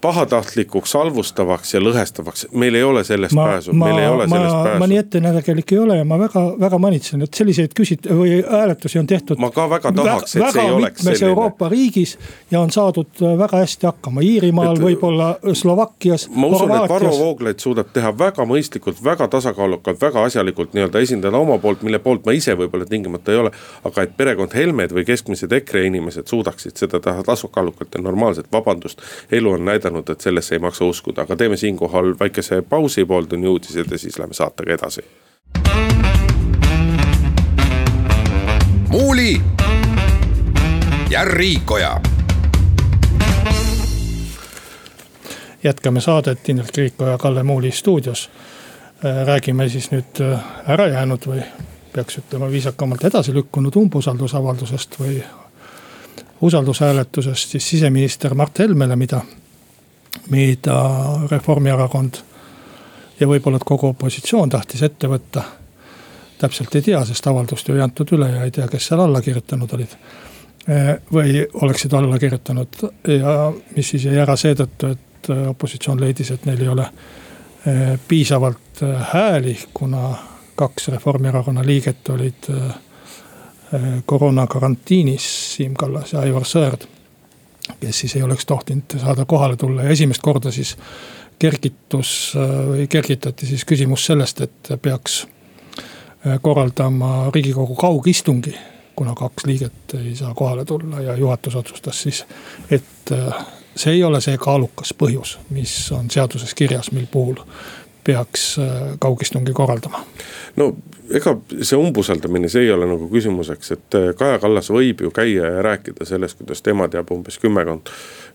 pahatahtlikuks, 0.00 0.94
halvustavaks 0.94 1.74
ja 1.74 1.80
lõhestavaks, 1.80 2.46
meil 2.52 2.74
ei 2.74 2.82
ole 2.84 3.02
sellest 3.04 3.34
ma, 3.34 3.46
pääsu, 3.50 3.72
meil 3.72 3.98
ei 3.98 4.08
ole 4.08 4.26
ma, 4.26 4.36
sellest 4.36 4.56
pääsu. 4.56 4.78
ma 4.78 4.88
nii 4.90 4.98
ettenägelik 4.98 5.72
ei 5.72 5.78
ole 5.78 5.96
ja 5.96 6.04
ma 6.04 6.18
väga, 6.20 6.42
väga 6.60 6.78
manitsen, 6.78 7.22
et 7.24 7.34
selliseid 7.34 7.72
küsit- 7.80 8.08
või 8.10 8.36
hääletusi 8.50 8.98
on 8.98 9.06
tehtud. 9.06 9.40
ma 9.42 9.50
ka 9.50 9.68
väga 9.70 9.92
tahaks, 9.96 10.36
et 10.36 10.52
see 10.52 10.64
ei 10.64 10.70
oleks 10.70 11.02
selline. 11.02 11.30
Euroopa 11.30 11.68
riigis 11.72 12.16
ja 12.50 12.60
on 12.60 12.70
saadud 12.70 13.22
väga 13.38 13.62
hästi 13.62 13.88
hakkama, 13.88 14.20
Iirimaal, 14.26 14.76
võib-olla 14.82 15.30
Slovakkias. 15.52 16.28
ma 16.34 16.46
usun, 16.46 16.74
et 16.76 16.88
Varro 16.92 17.10
Vooglaid 17.16 17.64
suudab 17.64 17.90
teha 17.92 18.12
väga 18.18 18.44
mõistlikult, 18.44 19.02
väga 19.04 19.28
tasakaalukalt, 19.32 20.00
väga 20.00 20.24
asjalikult 20.28 20.76
nii-öelda 20.76 21.00
esindada 21.00 21.40
oma 21.40 21.58
poolt, 21.58 21.82
mille 21.82 21.98
poolt 21.98 22.26
ma 22.26 22.36
ise 22.36 22.54
võib-olla 22.54 22.86
tingimata 22.86 23.32
ei 23.32 23.38
ole. 23.38 23.50
aga 23.84 24.02
et 24.02 24.16
perekond 24.16 24.54
Helmed 24.54 24.92
või 24.92 25.04
keskmised 25.08 25.52
EKRE 25.52 25.86
inimesed 25.86 26.28
suudaksid 26.28 26.76
seda 26.76 27.00
teha 27.00 27.22
tasakaalukalt 27.22 27.94
ja 27.94 28.02
normaalselt, 28.02 28.52
vabandust, 28.52 29.00
elu 29.32 29.50
on 29.56 29.64
näidanud 29.64 29.85
näidanud, 29.86 30.08
et 30.08 30.20
sellesse 30.20 30.54
ei 30.54 30.58
maksa 30.58 30.84
uskuda, 30.84 31.22
aga 31.22 31.36
teeme 31.36 31.56
siinkohal 31.56 32.14
väikese 32.20 32.62
pausi, 32.62 33.04
pooltunni 33.04 33.46
uudised 33.46 33.90
ja 33.90 33.98
siis 33.98 34.18
läheme 34.18 34.34
saatega 34.34 34.74
edasi. 34.74 35.04
muuli 38.88 39.40
ja 41.10 41.24
Riikoja. 41.24 42.00
jätkame 45.64 46.00
saadet 46.00 46.48
Indrek 46.48 46.76
Riikoja 46.76 47.10
ja 47.10 47.18
Kalle 47.18 47.42
Muuli 47.42 47.70
stuudios. 47.70 48.30
räägime 49.26 49.68
siis 49.68 49.90
nüüd 49.90 50.22
ära 50.66 50.86
jäänud 50.88 51.26
või 51.26 51.42
peaks 51.92 52.18
ütlema 52.18 52.50
viisakamalt 52.50 53.04
edasi 53.04 53.34
lükkunud 53.34 53.76
umbusaldusavaldusest 53.76 55.00
või 55.00 55.22
usaldushääletusest 56.40 57.50
siis 57.50 57.68
siseminister 57.68 58.34
Mart 58.34 58.58
Helmele, 58.58 58.96
mida 58.96 59.20
mida 60.30 60.76
Reformierakond 61.30 62.18
ja 63.20 63.28
võib-olla 63.28 63.58
kogu 63.64 63.92
opositsioon 63.94 64.50
tahtis 64.50 64.82
ette 64.82 65.08
võtta. 65.08 65.42
täpselt 66.38 66.74
ei 66.74 66.82
tea, 66.82 67.04
sest 67.04 67.26
avaldust 67.26 67.68
ju 67.68 67.74
ei 67.74 67.80
antud 67.80 68.10
üle 68.12 68.28
ja 68.28 68.44
ei 68.44 68.50
tea, 68.50 68.68
kes 68.68 68.86
seal 68.86 69.00
alla 69.00 69.20
kirjutanud 69.20 69.72
olid. 69.72 69.96
või 71.12 71.46
oleksid 71.62 71.92
alla 71.94 72.18
kirjutanud 72.18 72.68
ja 73.08 73.52
mis 73.76 73.88
siis 73.88 74.04
jäi 74.04 74.18
ära 74.18 74.36
seetõttu, 74.36 74.86
et 74.86 75.30
opositsioon 75.48 76.00
leidis, 76.00 76.30
et 76.30 76.44
neil 76.46 76.60
ei 76.62 76.68
ole 76.68 76.88
eh, 77.66 77.98
piisavalt 78.08 78.82
eh, 78.82 79.06
hääli, 79.12 79.58
kuna 79.74 80.16
kaks 80.56 80.88
Reformierakonna 80.88 81.66
liiget 81.66 82.08
olid 82.08 82.50
eh, 82.50 82.74
koroonakarantiinis, 84.06 85.54
Siim 85.54 85.74
Kallas 85.74 86.12
ja 86.12 86.20
Aivar 86.20 86.44
Sõerd 86.44 86.88
kes 87.80 87.98
siis 87.98 88.16
ei 88.16 88.22
oleks 88.22 88.46
tohtinud 88.46 88.98
saada 89.00 89.24
kohale 89.24 89.56
tulla 89.56 89.82
ja 89.82 89.90
esimest 89.90 90.22
korda 90.22 90.50
siis 90.50 90.76
kergitus 91.38 92.32
või 92.68 92.86
kergitati 92.88 93.46
siis 93.46 93.64
küsimus 93.64 94.06
sellest, 94.06 94.40
et 94.40 94.72
peaks 94.82 95.26
äh, 95.26 96.38
korraldama 96.42 97.30
riigikogu 97.34 97.74
kaugistungi. 97.74 98.54
kuna 98.96 99.14
kaks 99.14 99.44
liiget 99.46 99.94
ei 99.94 100.14
saa 100.16 100.34
kohale 100.34 100.64
tulla 100.64 101.00
ja 101.00 101.16
juhatus 101.16 101.56
otsustas 101.56 102.02
siis, 102.02 102.24
et 102.70 103.12
äh, 103.12 103.46
see 103.76 103.92
ei 103.92 104.04
ole 104.04 104.20
see 104.20 104.38
kaalukas 104.38 104.94
põhjus, 104.94 105.38
mis 105.50 105.92
on 105.92 106.10
seaduses 106.10 106.54
kirjas, 106.54 106.92
mil 106.92 107.06
puhul 107.06 107.36
peaks 108.04 108.56
kaugistungi 108.98 109.52
korraldama. 109.52 110.04
no 110.56 110.76
ega 111.14 111.36
see 111.62 111.78
umbusaldamine, 111.78 112.48
see 112.52 112.66
ei 112.66 112.72
ole 112.74 112.88
nagu 112.88 113.08
küsimuseks, 113.12 113.72
et 113.76 113.96
Kaja 114.18 114.40
Kallas 114.42 114.70
võib 114.74 115.04
ju 115.06 115.12
käia 115.14 115.52
ja 115.56 115.64
rääkida 115.66 116.06
sellest, 116.08 116.38
kuidas 116.40 116.62
tema 116.66 116.88
teab 116.92 117.10
umbes 117.14 117.38
kümmekond 117.42 117.92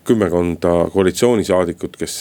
kümmekonda 0.08 0.72
koalitsioonisaadikut, 0.92 1.96
kes, 1.96 2.16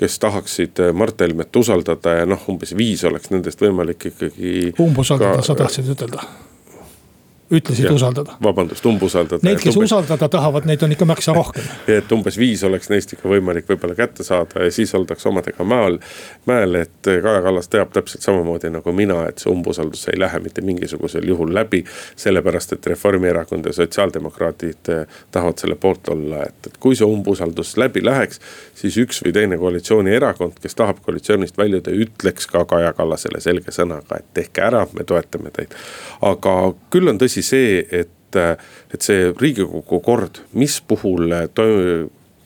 kes 0.00 0.18
tahaksid 0.18 0.80
Mart 0.96 1.20
Helmet 1.20 1.56
usaldada 1.56 2.18
ja 2.20 2.26
noh, 2.28 2.48
umbes 2.48 2.72
viis 2.76 3.04
oleks 3.04 3.30
nendest 3.34 3.60
võimalik 3.60 4.08
ikkagi. 4.12 4.72
umbusaldada 4.80 5.42
ka..., 5.42 5.48
sa 5.50 5.58
tahtsid 5.58 5.92
ütelda? 5.96 6.24
Ütlesid 7.50 7.84
ja, 7.84 7.92
usaldada. 7.92 8.36
vabandust, 8.42 8.86
umbusaldada. 8.86 9.44
Neid, 9.44 9.60
kes 9.60 9.76
umbes, 9.76 9.92
usaldada 9.92 10.28
tahavad, 10.32 10.64
neid 10.68 10.82
on 10.82 10.92
ikka 10.94 11.04
märksa 11.08 11.34
rohkem. 11.36 11.66
et 11.98 12.12
umbes 12.12 12.38
viis 12.40 12.64
oleks 12.64 12.88
neist 12.92 13.12
ikka 13.12 13.28
võimalik 13.28 13.68
võib-olla 13.68 13.96
kätte 13.98 14.24
saada 14.24 14.64
ja 14.64 14.72
siis 14.72 14.94
oldakse 14.96 15.28
omadega 15.28 15.66
mäel, 15.68 15.98
mäel, 16.48 16.80
et 16.80 16.96
Kaja 17.04 17.42
Kallas 17.44 17.68
teab 17.68 17.92
täpselt 17.92 18.24
samamoodi 18.24 18.70
nagu 18.72 18.92
mina, 18.96 19.20
et 19.28 19.42
see 19.42 19.52
umbusaldus 19.52 20.06
ei 20.12 20.18
lähe 20.20 20.40
mitte 20.44 20.64
mingisugusel 20.64 21.28
juhul 21.28 21.54
läbi. 21.54 21.84
sellepärast, 22.16 22.72
et 22.72 22.86
Reformierakond 22.86 23.66
ja 23.66 23.72
sotsiaaldemokraadid 23.72 24.88
eh, 24.88 25.06
tahavad 25.30 25.60
selle 25.60 25.74
poolt 25.74 26.08
olla, 26.08 26.44
et, 26.48 26.66
et 26.66 26.76
kui 26.80 26.96
see 26.96 27.06
umbusaldus 27.06 27.76
läbi 27.76 28.04
läheks, 28.04 28.40
siis 28.74 28.96
üks 29.00 29.20
või 29.24 29.32
teine 29.36 29.58
koalitsioonierakond, 29.60 30.58
kes 30.62 30.74
tahab 30.74 31.02
koalitsioonist 31.04 31.58
väljuda, 31.58 31.92
ütleks 31.92 32.48
ka 32.50 32.64
Kaja 32.68 32.92
Kallasele 32.96 33.40
selge 33.44 33.74
sõnaga, 33.74 34.18
et 34.18 34.32
tehke 34.34 34.64
ära, 34.64 34.86
me 34.96 35.04
toetame 35.04 35.52
teid. 35.54 35.74
aga 36.22 36.54
küll 36.90 37.08
on 37.10 37.18
tõsi 37.20 37.33
asi 37.34 37.42
see, 37.42 37.82
et, 37.90 38.38
et 38.94 39.02
see 39.02 39.30
riigikogu 39.34 40.00
kord, 40.04 40.44
mis 40.54 40.80
puhul, 40.86 41.32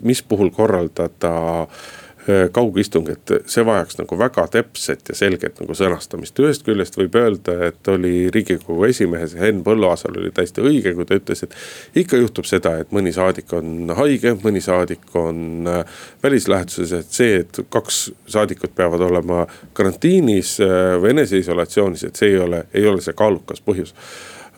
mis 0.00 0.22
puhul 0.24 0.50
korraldada 0.54 1.32
äh, 1.62 2.46
kaugistungit, 2.52 3.32
see 3.48 3.64
vajaks 3.64 3.98
nagu 4.00 4.18
väga 4.20 4.46
täpset 4.52 5.08
ja 5.08 5.16
selget 5.16 5.60
nagu 5.60 5.76
sõnastamist. 5.76 6.40
ühest 6.40 6.64
küljest 6.64 6.96
võib 6.96 7.16
öelda, 7.20 7.56
et 7.68 7.88
oli 7.92 8.30
riigikogu 8.32 8.84
esimehes 8.88 9.34
Henn 9.36 9.60
Põlluaasal 9.66 10.16
oli 10.20 10.32
täiesti 10.32 10.64
õige, 10.64 10.94
kui 10.96 11.08
ta 11.08 11.18
ütles, 11.20 11.44
et. 11.44 11.56
ikka 12.04 12.20
juhtub 12.20 12.48
seda, 12.48 12.78
et 12.80 12.92
mõni 12.92 13.12
saadik 13.16 13.52
on 13.56 13.92
haige, 13.96 14.36
mõni 14.44 14.64
saadik 14.64 15.04
on 15.20 15.68
äh, 15.68 16.00
välislähetuses, 16.22 16.96
et 16.96 17.20
see, 17.20 17.44
et 17.44 17.62
kaks 17.68 18.02
saadikut 18.28 18.76
peavad 18.76 19.04
olema 19.08 19.46
karantiinis 19.76 20.58
äh, 20.64 20.96
või 21.00 21.16
eneseisolatsioonis, 21.16 22.08
et 22.08 22.16
see 22.16 22.34
ei 22.34 22.42
ole, 22.44 22.66
ei 22.72 22.88
ole 22.88 23.04
see 23.04 23.16
kaalukas 23.16 23.64
põhjus 23.64 23.96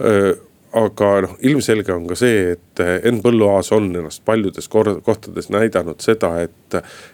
aga 0.00 1.10
noh, 1.26 1.36
ilmselge 1.44 1.92
on 1.94 2.06
ka 2.08 2.16
see, 2.18 2.54
et 2.54 2.69
Henn 3.04 3.22
Põlluaas 3.22 3.72
on 3.76 3.90
ennast 3.96 4.24
paljudes 4.24 4.68
kohtades 4.68 5.50
näidanud 5.50 6.00
seda, 6.00 6.36
et. 6.42 6.56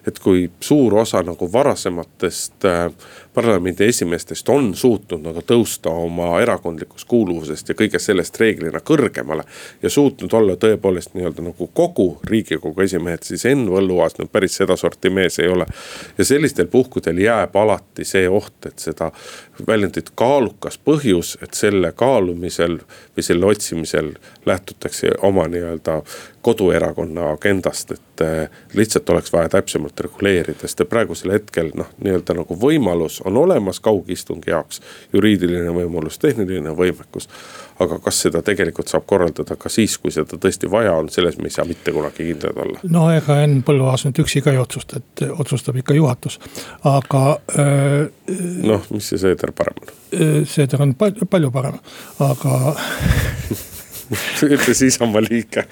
et 0.06 0.18
kui 0.20 0.50
suur 0.60 0.94
osa 1.00 1.22
nagu 1.24 1.46
varasematest 1.52 2.66
parlamendi 3.36 3.84
esimeestest 3.84 4.48
on 4.48 4.74
suutnud 4.74 5.20
nagu 5.24 5.42
tõusta 5.44 5.92
oma 5.92 6.28
erakondlikust 6.40 7.08
kuuluvusest 7.08 7.68
ja 7.68 7.74
kõigest 7.76 8.08
sellest 8.08 8.40
reeglina 8.40 8.80
kõrgemale. 8.80 9.44
ja 9.82 9.90
suutnud 9.90 10.32
olla 10.32 10.56
tõepoolest 10.56 11.12
nii-öelda 11.14 11.44
nagu 11.44 11.68
kogu 11.74 12.06
riigikogu 12.24 12.80
esimehed, 12.80 13.22
siis 13.22 13.44
Henn 13.44 13.68
Põlluaas 13.68 14.16
nüüd 14.18 14.32
päris 14.32 14.56
sedasorti 14.56 15.10
mees 15.10 15.38
ei 15.38 15.48
ole. 15.48 15.66
ja 16.18 16.24
sellistel 16.24 16.66
puhkudel 16.72 17.18
jääb 17.18 17.56
alati 17.56 18.04
see 18.04 18.28
oht, 18.28 18.56
et 18.66 18.78
seda 18.78 19.10
väljendit 19.68 20.10
kaalukas 20.14 20.80
põhjus, 20.84 21.36
et 21.42 21.54
selle 21.54 21.92
kaalumisel 21.92 22.78
või 23.16 23.26
selle 23.28 23.46
otsimisel 23.52 24.14
lähtutakse 24.46 25.12
oma 25.22 25.44
nii-öelda 25.56 26.00
koduerakonna 26.46 27.30
agendast, 27.30 27.90
et 27.90 28.20
eh, 28.20 28.50
lihtsalt 28.74 29.10
oleks 29.10 29.32
vaja 29.32 29.48
täpsemalt 29.48 30.00
reguleerida, 30.00 30.60
sest 30.62 30.84
praegusel 30.88 31.32
hetkel 31.34 31.72
noh, 31.74 31.88
nii-öelda 31.98 32.36
nagu 32.38 32.58
võimalus 32.62 33.18
on 33.26 33.36
olemas 33.40 33.80
kaugistungi 33.82 34.52
jaoks. 34.52 34.80
juriidiline 35.12 35.74
võimalus, 35.74 36.20
tehniline 36.22 36.70
võimekus. 36.70 37.28
aga 37.78 37.98
kas 37.98 38.20
seda 38.22 38.40
tegelikult 38.42 38.88
saab 38.88 39.04
korraldada 39.06 39.56
ka 39.56 39.68
siis, 39.68 39.98
kui 39.98 40.14
seda 40.14 40.38
tõesti 40.40 40.70
vaja 40.70 40.94
on, 40.96 41.08
selles 41.12 41.36
me 41.38 41.50
ei 41.50 41.56
saa 41.58 41.64
mitte 41.64 41.92
kunagi 41.92 42.30
kindlad 42.30 42.62
olla. 42.64 42.80
no 42.88 43.10
ega 43.10 43.40
Henn 43.42 43.64
Põlluaas 43.66 44.06
nüüd 44.06 44.22
üksi 44.22 44.42
ka 44.46 44.54
ei 44.54 44.62
otsusta, 44.62 45.02
et 45.02 45.26
otsustab 45.28 45.82
ikka 45.82 45.98
juhatus, 45.98 46.38
aga 46.84 47.24
äh,. 47.58 48.06
noh, 48.62 48.86
mis 48.94 49.10
see 49.10 49.18
Seeder 49.18 49.52
parem 49.52 49.82
on? 49.82 49.94
Äh, 50.14 50.42
Seeder 50.46 50.82
on 50.82 50.94
palju 50.94 51.50
parem, 51.50 51.80
aga 52.22 52.76
ütles 54.54 54.82
Isamaa 54.86 55.22
liige 55.24 55.64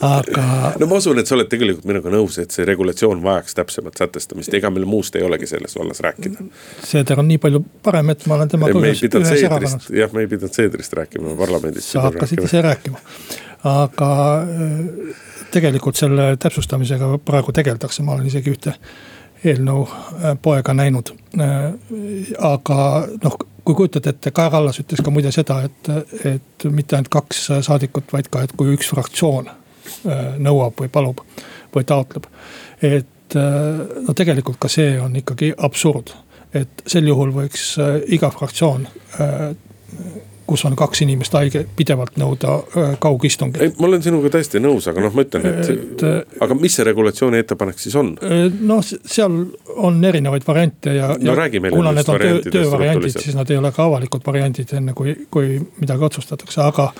aga. 0.00 0.44
no 0.80 0.88
ma 0.90 0.98
usun, 1.00 1.20
et 1.20 1.30
sa 1.30 1.36
oled 1.36 1.48
tegelikult 1.50 1.86
minuga 1.88 2.12
nõus, 2.12 2.38
et 2.42 2.54
see 2.54 2.66
regulatsioon 2.68 3.22
vajaks 3.24 3.56
täpsemat 3.58 4.00
sätestamist, 4.00 4.54
ega 4.56 4.72
meil 4.74 4.86
muust 4.88 5.16
ei 5.18 5.24
olegi 5.26 5.48
selles 5.50 5.76
vallas 5.78 6.02
rääkida. 6.04 6.46
Seeder 6.86 7.22
on 7.22 7.28
nii 7.30 7.40
palju 7.42 7.62
parem, 7.84 8.12
et 8.14 8.26
ma 8.30 8.38
olen 8.38 8.52
temaga 8.52 8.80
ühes, 8.82 9.04
ühes 9.06 9.46
erakonnas. 9.46 9.90
jah, 10.02 10.12
me 10.16 10.26
ei 10.26 10.30
pidanud 10.30 10.56
Seederist 10.56 10.96
rääkima 11.00 11.36
parlamendis. 11.38 11.92
sa 11.92 12.06
hakkasid 12.08 12.44
ise 12.44 12.62
rääkima, 12.66 13.00
aga 13.70 14.10
äh, 14.40 15.22
tegelikult 15.54 16.00
selle 16.00 16.34
täpsustamisega 16.40 17.16
praegu 17.24 17.52
tegeldakse, 17.56 18.04
ma 18.06 18.16
olen 18.16 18.28
isegi 18.30 18.54
ühte 18.54 18.76
eelnõu 19.44 19.86
äh, 19.88 20.34
poega 20.42 20.74
näinud. 20.76 21.12
Äh, 21.40 21.72
aga 22.38 22.80
noh, 23.22 23.38
kui 23.64 23.76
kujutad 23.78 24.06
ette, 24.10 24.32
Kaja 24.34 24.50
Kallas 24.50 24.80
ütles 24.82 25.02
ka 25.04 25.12
muide 25.14 25.32
seda, 25.34 25.60
et, 25.66 25.90
et 26.26 26.66
mitte 26.70 26.96
ainult 26.96 27.12
kaks 27.12 27.46
saadikut, 27.66 28.12
vaid 28.12 28.30
ka, 28.32 28.44
et 28.44 28.54
kui 28.56 28.74
üks 28.74 28.90
fraktsioon 28.92 29.50
äh, 29.50 30.34
nõuab 30.38 30.80
või 30.80 30.92
palub 30.92 31.24
või 31.74 31.86
taotleb. 31.86 32.26
et 32.82 33.34
no 33.36 34.14
tegelikult 34.18 34.58
ka 34.58 34.68
see 34.72 34.96
on 34.98 35.14
ikkagi 35.20 35.52
absurd, 35.54 36.10
et 36.50 36.82
sel 36.90 37.06
juhul 37.06 37.30
võiks 37.30 37.76
iga 38.10 38.30
fraktsioon 38.34 38.88
kus 40.50 40.64
on 40.66 40.74
kaks 40.78 41.04
inimest 41.04 41.34
haige, 41.38 41.62
pidevalt 41.78 42.16
nõuda 42.18 42.56
kaugistungit. 43.02 43.62
ei, 43.62 43.72
ma 43.78 43.86
olen 43.86 44.02
sinuga 44.02 44.32
täiesti 44.34 44.62
nõus, 44.62 44.88
aga 44.90 45.04
noh, 45.04 45.14
ma 45.14 45.22
ütlen, 45.26 45.46
et, 45.46 45.70
et, 45.70 46.04
aga 46.42 46.56
mis 46.58 46.74
see 46.78 46.86
regulatsiooni 46.88 47.38
ettepanek 47.44 47.78
siis 47.78 47.94
on? 48.00 48.16
noh, 48.58 48.82
seal 48.82 49.36
on 49.76 50.00
erinevaid 50.10 50.46
variante 50.48 50.96
ja. 50.96 51.12
no 51.22 51.36
räägi 51.38 51.62
meile. 51.62 51.78
kuna 51.78 51.94
need 51.94 52.10
on 52.10 52.18
töö, 52.24 52.42
töövariandid, 52.58 53.20
siis 53.22 53.38
nad 53.38 53.50
ei 53.50 53.60
ole 53.60 53.70
ka 53.76 53.86
avalikud 53.86 54.26
variandid, 54.26 54.74
enne 54.80 54.96
kui, 54.98 55.14
kui 55.30 55.54
midagi 55.78 56.08
otsustatakse, 56.10 56.62
aga 56.66 56.90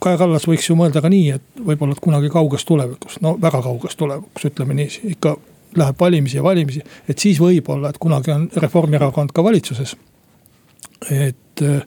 Kaja 0.00 0.16
Kallas 0.16 0.46
võiks 0.48 0.68
ju 0.70 0.74
mõelda 0.78 1.02
ka 1.04 1.10
nii, 1.12 1.32
et 1.36 1.64
võib-olla 1.66 1.94
kunagi 2.00 2.30
kauges 2.32 2.64
tulevikus, 2.64 3.18
no 3.22 3.34
väga 3.42 3.60
kauges 3.66 3.98
tulevikus, 3.98 4.46
ütleme 4.48 4.76
niiviisi, 4.78 5.02
ikka 5.14 5.34
läheb 5.76 5.98
valimisi 6.00 6.38
ja 6.38 6.42
valimisi. 6.42 6.82
et 7.08 7.18
siis 7.18 7.38
võib-olla, 7.42 7.90
et 7.90 7.98
kunagi 8.00 8.32
on 8.34 8.48
Reformierakond 8.56 9.34
ka 9.34 9.44
valitsuses 9.44 9.94
et 11.08 11.36
äh, 11.62 11.82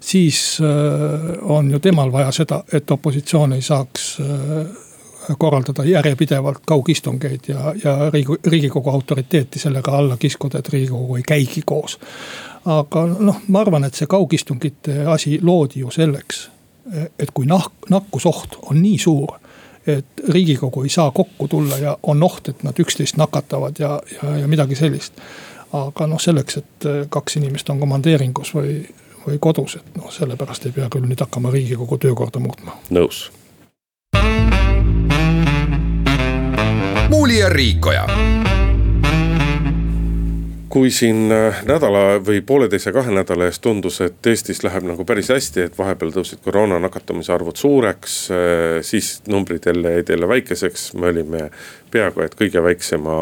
siis 0.00 0.58
äh, 0.60 1.38
on 1.42 1.70
ju 1.70 1.78
temal 1.78 2.12
vaja 2.12 2.32
seda, 2.32 2.62
et 2.72 2.90
opositsioon 2.90 3.52
ei 3.52 3.62
saaks 3.62 4.18
äh, 4.20 4.66
korraldada 5.38 5.84
järjepidevalt 5.84 6.62
kaugistungeid 6.66 7.48
ja, 7.48 7.74
ja 7.84 7.96
riigikogu 8.46 8.90
autoriteeti 8.90 9.58
sellega 9.58 9.96
alla 9.98 10.16
kiskuda, 10.16 10.58
et 10.58 10.68
riigikogu 10.72 11.16
ei 11.16 11.22
käigi 11.22 11.62
koos. 11.66 11.98
aga 12.64 13.06
noh, 13.06 13.40
ma 13.48 13.60
arvan, 13.60 13.84
et 13.84 13.94
see 13.94 14.06
kaugistungite 14.06 15.04
asi 15.06 15.38
loodi 15.42 15.80
ju 15.80 15.90
selleks, 15.90 16.48
et 17.18 17.30
kui 17.34 17.46
nahk, 17.46 17.90
nakkusoht 17.90 18.56
on 18.70 18.82
nii 18.82 18.98
suur 18.98 19.36
et 19.88 20.22
riigikogu 20.28 20.82
ei 20.84 20.90
saa 20.92 21.10
kokku 21.10 21.48
tulla 21.48 21.78
ja 21.78 21.96
on 22.02 22.22
oht, 22.22 22.48
et 22.48 22.62
nad 22.62 22.80
üksteist 22.80 23.16
nakatavad 23.16 23.78
ja, 23.78 24.00
ja, 24.16 24.36
ja 24.42 24.48
midagi 24.48 24.76
sellist 24.76 25.20
aga 25.72 26.06
noh, 26.08 26.20
selleks, 26.20 26.56
et 26.56 26.88
kaks 27.12 27.36
inimest 27.40 27.68
on 27.70 27.80
komandeeringus 27.80 28.54
või, 28.56 28.80
või 29.26 29.38
kodus, 29.40 29.76
et 29.76 29.96
noh, 29.96 30.10
sellepärast 30.12 30.66
ei 30.66 30.72
pea 30.72 30.88
küll 30.92 31.08
nüüd 31.08 31.20
hakkama 31.20 31.52
riigikogu 31.54 31.98
töökorda 31.98 32.42
muutma. 32.42 32.78
nõus. 32.90 33.28
muuli 37.08 37.38
ja 37.38 37.48
Riikoja 37.48 38.06
kui 40.68 40.90
siin 40.92 41.32
äh, 41.32 41.62
nädala 41.66 42.18
või 42.24 42.42
pooleteise, 42.46 42.92
kahe 42.92 43.12
nädala 43.14 43.48
eest 43.48 43.62
tundus, 43.64 44.00
et 44.04 44.26
Eestis 44.28 44.60
läheb 44.62 44.84
nagu 44.88 45.04
päris 45.08 45.30
hästi, 45.32 45.64
et 45.64 45.78
vahepeal 45.78 46.12
tõusid 46.14 46.42
koroona 46.44 46.78
nakatumise 46.82 47.32
arvud 47.34 47.56
suureks. 47.56 48.18
Äh, 48.30 48.78
siis 48.86 49.18
numbrid 49.28 49.66
jälle 49.66 49.96
jäid 49.96 50.12
jälle 50.12 50.28
väikeseks, 50.28 50.92
me 50.94 51.08
olime 51.12 51.48
peaaegu 51.90 52.24
et 52.24 52.36
kõige 52.38 52.62
väiksema 52.62 53.16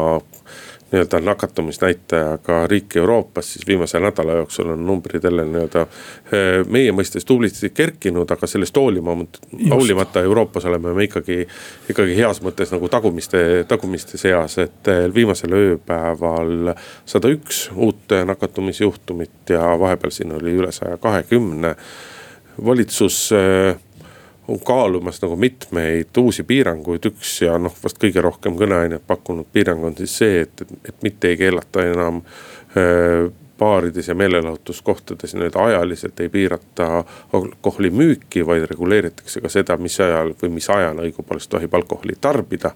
nii-öelda 0.91 1.19
nakatumisnäitajaga 1.19 2.67
riik 2.67 2.95
Euroopas, 2.95 3.53
siis 3.53 3.67
viimase 3.67 3.99
nädala 3.99 4.33
jooksul 4.33 4.69
on 4.69 4.85
numbrid 4.85 5.23
jälle 5.23 5.45
nii-öelda 5.45 5.81
eh, 5.81 6.65
meie 6.67 6.91
mõistes 6.91 7.25
tublisti 7.25 7.69
kerkinud, 7.69 8.31
aga 8.31 8.47
sellest 8.47 8.77
hoolimata, 8.77 9.39
hoolimata 9.69 10.21
Euroopas 10.23 10.65
oleme 10.65 10.93
me 10.93 11.07
ikkagi, 11.07 11.41
ikkagi 11.89 12.15
heas 12.17 12.39
mõttes 12.41 12.71
nagu 12.71 12.89
tagumiste, 12.89 13.65
tagumiste 13.67 14.17
seas, 14.17 14.57
et 14.63 14.91
eh, 14.91 15.07
viimasel 15.13 15.53
ööpäeval 15.57 16.73
sada 17.05 17.31
üks 17.35 17.67
uut 17.75 18.15
nakatumisjuhtumit 18.25 19.55
ja 19.55 19.73
vahepeal 19.79 20.15
siin 20.15 20.31
oli 20.39 20.55
üle 20.55 20.71
saja 20.71 20.97
kahekümne. 20.97 21.75
valitsus 22.65 23.31
eh, 23.31 23.75
on 24.47 24.59
kaalumas 24.59 25.21
nagu 25.21 25.35
mitmeid 25.35 26.17
uusi 26.17 26.43
piiranguid, 26.47 27.09
üks 27.11 27.41
ja 27.43 27.57
noh, 27.59 27.73
vast 27.83 27.99
kõige 28.01 28.23
rohkem 28.23 28.55
kõneainet 28.59 29.03
pakkunud 29.07 29.49
piirang 29.53 29.83
on 29.89 29.97
siis 29.97 30.15
see, 30.21 30.45
et, 30.45 30.63
et, 30.63 30.71
et 30.91 31.03
mitte 31.03 31.31
ei 31.31 31.39
keelata 31.39 31.83
enam 31.83 32.21
äh, 32.77 33.27
baarides 33.57 34.07
ja 34.07 34.15
meelelahutuskohtades 34.15 35.35
nii-öelda 35.35 35.63
ajaliselt 35.63 36.19
ei 36.19 36.29
piirata 36.29 37.03
alkoholi 37.33 37.89
müüki, 37.89 38.45
vaid 38.45 38.67
reguleeritakse 38.69 39.41
ka 39.41 39.49
seda, 39.49 39.77
mis 39.81 39.99
ajal 39.99 40.33
või 40.41 40.53
mis 40.59 40.69
ajal 40.69 41.01
õigupoolest 41.07 41.49
tohib 41.49 41.73
alkoholi 41.73 42.15
tarbida 42.21 42.71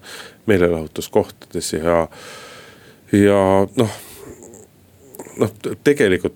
meelelahutuskohtades 0.49 1.73
ja, 1.77 2.07
ja 3.13 3.43
noh 3.77 3.99
noh, 5.37 5.51
tegelikult 5.83 6.35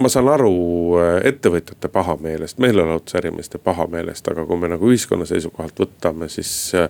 ma 0.00 0.10
saan 0.10 0.28
aru 0.32 0.54
äh, 0.98 1.18
ettevõtjate 1.30 1.88
pahameelest, 1.92 2.58
meelelahutusärimeeste 2.62 3.58
pahameelest, 3.58 4.28
aga 4.32 4.46
kui 4.48 4.58
me 4.60 4.70
nagu 4.72 4.90
ühiskonna 4.90 5.26
seisukohalt 5.28 5.78
võtame, 5.84 6.28
siis 6.32 6.50
väga 6.74 6.88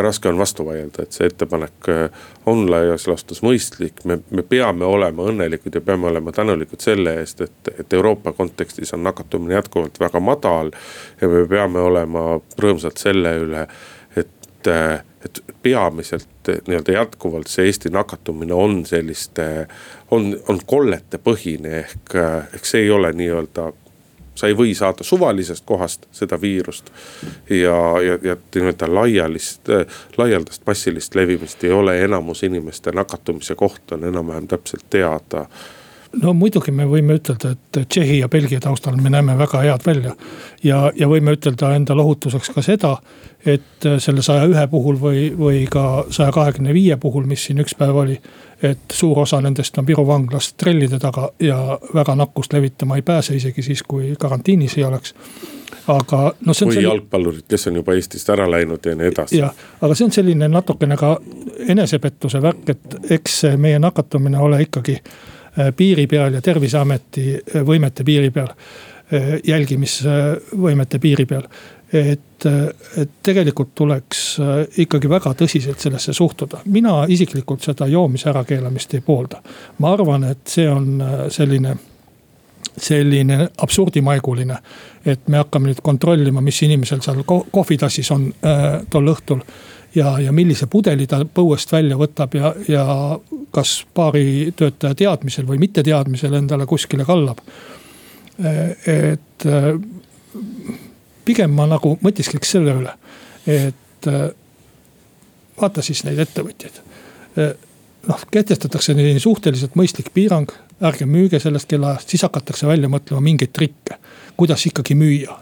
äh, 0.00 0.04
raske 0.08 0.28
on 0.28 0.38
vastu 0.38 0.66
vaielda, 0.66 1.04
et 1.04 1.16
see 1.16 1.28
ettepanek 1.30 1.90
on 2.50 2.64
laias 2.70 3.06
laastus 3.10 3.42
mõistlik. 3.46 4.04
me, 4.04 4.18
me 4.30 4.42
peame 4.42 4.84
olema 4.84 5.28
õnnelikud 5.30 5.74
ja 5.74 5.84
peame 5.84 6.10
olema 6.10 6.32
tänulikud 6.32 6.84
selle 6.84 7.18
eest, 7.22 7.40
et, 7.46 7.72
et 7.78 7.92
Euroopa 7.92 8.32
kontekstis 8.32 8.94
on 8.94 9.04
nakatumine 9.06 9.58
jätkuvalt 9.60 10.00
väga 10.00 10.20
madal. 10.20 10.72
ja 11.20 11.28
me 11.28 11.46
peame 11.48 11.80
olema 11.80 12.40
rõõmsad 12.60 13.00
selle 13.00 13.36
üle, 13.46 13.68
et 14.70 15.14
et 15.24 15.44
peamiselt 15.62 16.28
nii-öelda 16.66 16.92
jätkuvalt 16.92 17.48
see 17.48 17.64
Eesti 17.66 17.88
nakatumine 17.88 18.54
on 18.54 18.86
selliste, 18.86 19.66
on, 20.10 20.36
on 20.48 20.60
kollete 20.66 21.18
põhine 21.18 21.78
ehk, 21.78 22.12
ehk 22.54 22.68
see 22.68 22.84
ei 22.84 22.90
ole 22.92 23.12
nii-öelda 23.16 23.70
sa 24.34 24.50
ei 24.50 24.56
või 24.58 24.74
saada 24.74 25.04
suvalisest 25.06 25.64
kohast 25.66 26.08
seda 26.12 26.40
viirust. 26.40 26.90
ja, 27.50 27.76
ja, 28.02 28.18
ja 28.22 28.36
nii-öelda 28.36 28.90
laialist, 28.94 29.70
laialdast 30.18 30.66
massilist 30.66 31.14
levimist 31.14 31.64
ei 31.64 31.72
ole, 31.72 32.00
enamus 32.04 32.42
inimeste 32.42 32.92
nakatumise 32.92 33.54
koht 33.54 33.92
on 33.92 34.04
enam-vähem 34.04 34.48
täpselt 34.48 34.84
teada 34.90 35.46
no 36.22 36.32
muidugi 36.36 36.72
me 36.74 36.86
võime 36.88 37.16
ütelda, 37.18 37.54
et 37.54 37.78
Tšehhi 37.88 38.18
ja 38.20 38.28
Belgia 38.28 38.60
taustal 38.60 38.96
me 39.00 39.10
näeme 39.10 39.36
väga 39.38 39.62
head 39.64 39.86
välja. 39.86 40.14
ja, 40.64 40.92
ja 40.96 41.08
võime 41.08 41.34
ütelda 41.36 41.74
enda 41.76 41.96
lohutuseks 41.96 42.50
ka 42.54 42.62
seda, 42.62 42.96
et 43.46 43.88
selle 43.98 44.22
saja 44.22 44.46
ühe 44.48 44.66
puhul 44.70 44.98
või, 45.00 45.24
või 45.38 45.64
ka 45.70 46.04
saja 46.10 46.32
kahekümne 46.32 46.74
viie 46.74 46.96
puhul, 46.96 47.26
mis 47.28 47.44
siin 47.44 47.60
üks 47.64 47.74
päev 47.78 47.96
oli. 48.04 48.20
et 48.62 48.92
suur 48.92 49.18
osa 49.18 49.40
nendest 49.40 49.78
on 49.78 49.86
Viru 49.86 50.06
vanglas 50.06 50.54
trellide 50.54 50.98
taga 50.98 51.28
ja 51.40 51.78
väga 51.94 52.14
nakkust 52.14 52.52
levitama 52.52 52.96
ei 52.96 53.02
pääse, 53.02 53.36
isegi 53.36 53.62
siis, 53.62 53.82
kui 53.82 54.14
karantiinis 54.18 54.78
ei 54.78 54.84
oleks 54.84 55.14
aga 55.88 56.32
noh. 56.40 56.54
või 56.54 56.54
selline... 56.54 56.88
jalgpallurid, 56.88 57.44
kes 57.48 57.68
on 57.68 57.76
juba 57.82 57.94
Eestist 57.94 58.30
ära 58.32 58.48
läinud 58.50 58.86
ja 58.86 58.94
nii 58.96 59.12
edasi. 59.12 59.38
jah, 59.42 59.52
aga 59.80 59.94
see 59.94 60.08
on 60.08 60.16
selline 60.16 60.48
natukene 60.48 60.96
ka 60.96 61.18
enesepettuse 61.68 62.40
värk, 62.42 62.68
et 62.68 62.98
eks 63.18 63.42
meie 63.60 63.78
nakatumine 63.78 64.38
ole 64.40 64.62
ikkagi 64.64 65.00
Äh, 65.00 65.33
piiri 65.76 66.06
peal 66.06 66.34
ja 66.34 66.42
terviseameti 66.42 67.28
äh, 67.34 67.62
võimete 67.66 68.04
piiri 68.04 68.30
peal, 68.34 68.50
äh, 69.14 69.34
jälgimisvõimete 69.44 70.98
piiri 70.98 71.26
peal. 71.26 71.48
et, 71.94 72.46
et 72.98 73.10
tegelikult 73.22 73.68
tuleks 73.78 74.20
ikkagi 74.82 75.06
väga 75.08 75.30
tõsiselt 75.38 75.78
sellesse 75.78 76.12
suhtuda, 76.12 76.64
mina 76.66 77.04
isiklikult 77.08 77.62
seda 77.62 77.86
joomise 77.86 78.28
ärakeelamist 78.32 78.94
ei 78.94 79.00
poolda. 79.00 79.42
ma 79.78 79.92
arvan, 79.92 80.24
et 80.24 80.42
see 80.46 80.66
on 80.68 81.02
selline 81.28 81.76
selline 82.78 83.48
absurdimaiguline. 83.58 84.58
et 85.06 85.28
me 85.28 85.36
hakkame 85.36 85.68
nüüd 85.68 85.80
kontrollima, 85.84 86.40
mis 86.40 86.62
inimesel 86.62 87.02
seal 87.04 87.22
kohvitassis 87.28 88.10
on 88.10 88.30
äh, 88.40 88.80
tol 88.90 89.10
õhtul 89.12 89.42
ja, 89.94 90.18
ja 90.20 90.32
millise 90.32 90.66
pudeli 90.70 91.06
ta 91.10 91.20
põuest 91.24 91.72
välja 91.72 91.96
võtab 91.98 92.34
ja, 92.38 92.52
ja 92.68 92.84
kas 93.54 93.84
baaritöötaja 93.94 94.94
teadmisel 94.98 95.46
või 95.48 95.60
mitteteadmisel 95.62 96.34
endale 96.40 96.66
kuskile 96.66 97.04
kallab. 97.04 97.38
et 98.86 99.46
pigem 101.24 101.52
ma 101.54 101.66
nagu 101.70 101.94
mõtiskliks 102.02 102.50
selle 102.56 102.74
üle, 102.80 102.94
et 103.46 104.08
vaata 105.60 105.82
siis 105.82 106.02
neid 106.04 106.18
ettevõtjaid. 106.18 106.82
noh, 108.08 108.26
kehtestatakse 108.30 108.92
selline 108.92 109.20
suhteliselt 109.20 109.78
mõistlik 109.78 110.10
piirang, 110.14 110.50
ärge 110.82 111.06
müüge 111.06 111.38
sellest 111.40 111.68
kellaajast, 111.70 112.08
siis 112.08 112.26
hakatakse 112.26 112.66
välja 112.66 112.90
mõtlema 112.90 113.22
mingeid 113.22 113.54
trikke 113.54 113.98
kuidas 114.36 114.66
ikkagi 114.66 114.94
müüa. 114.94 115.40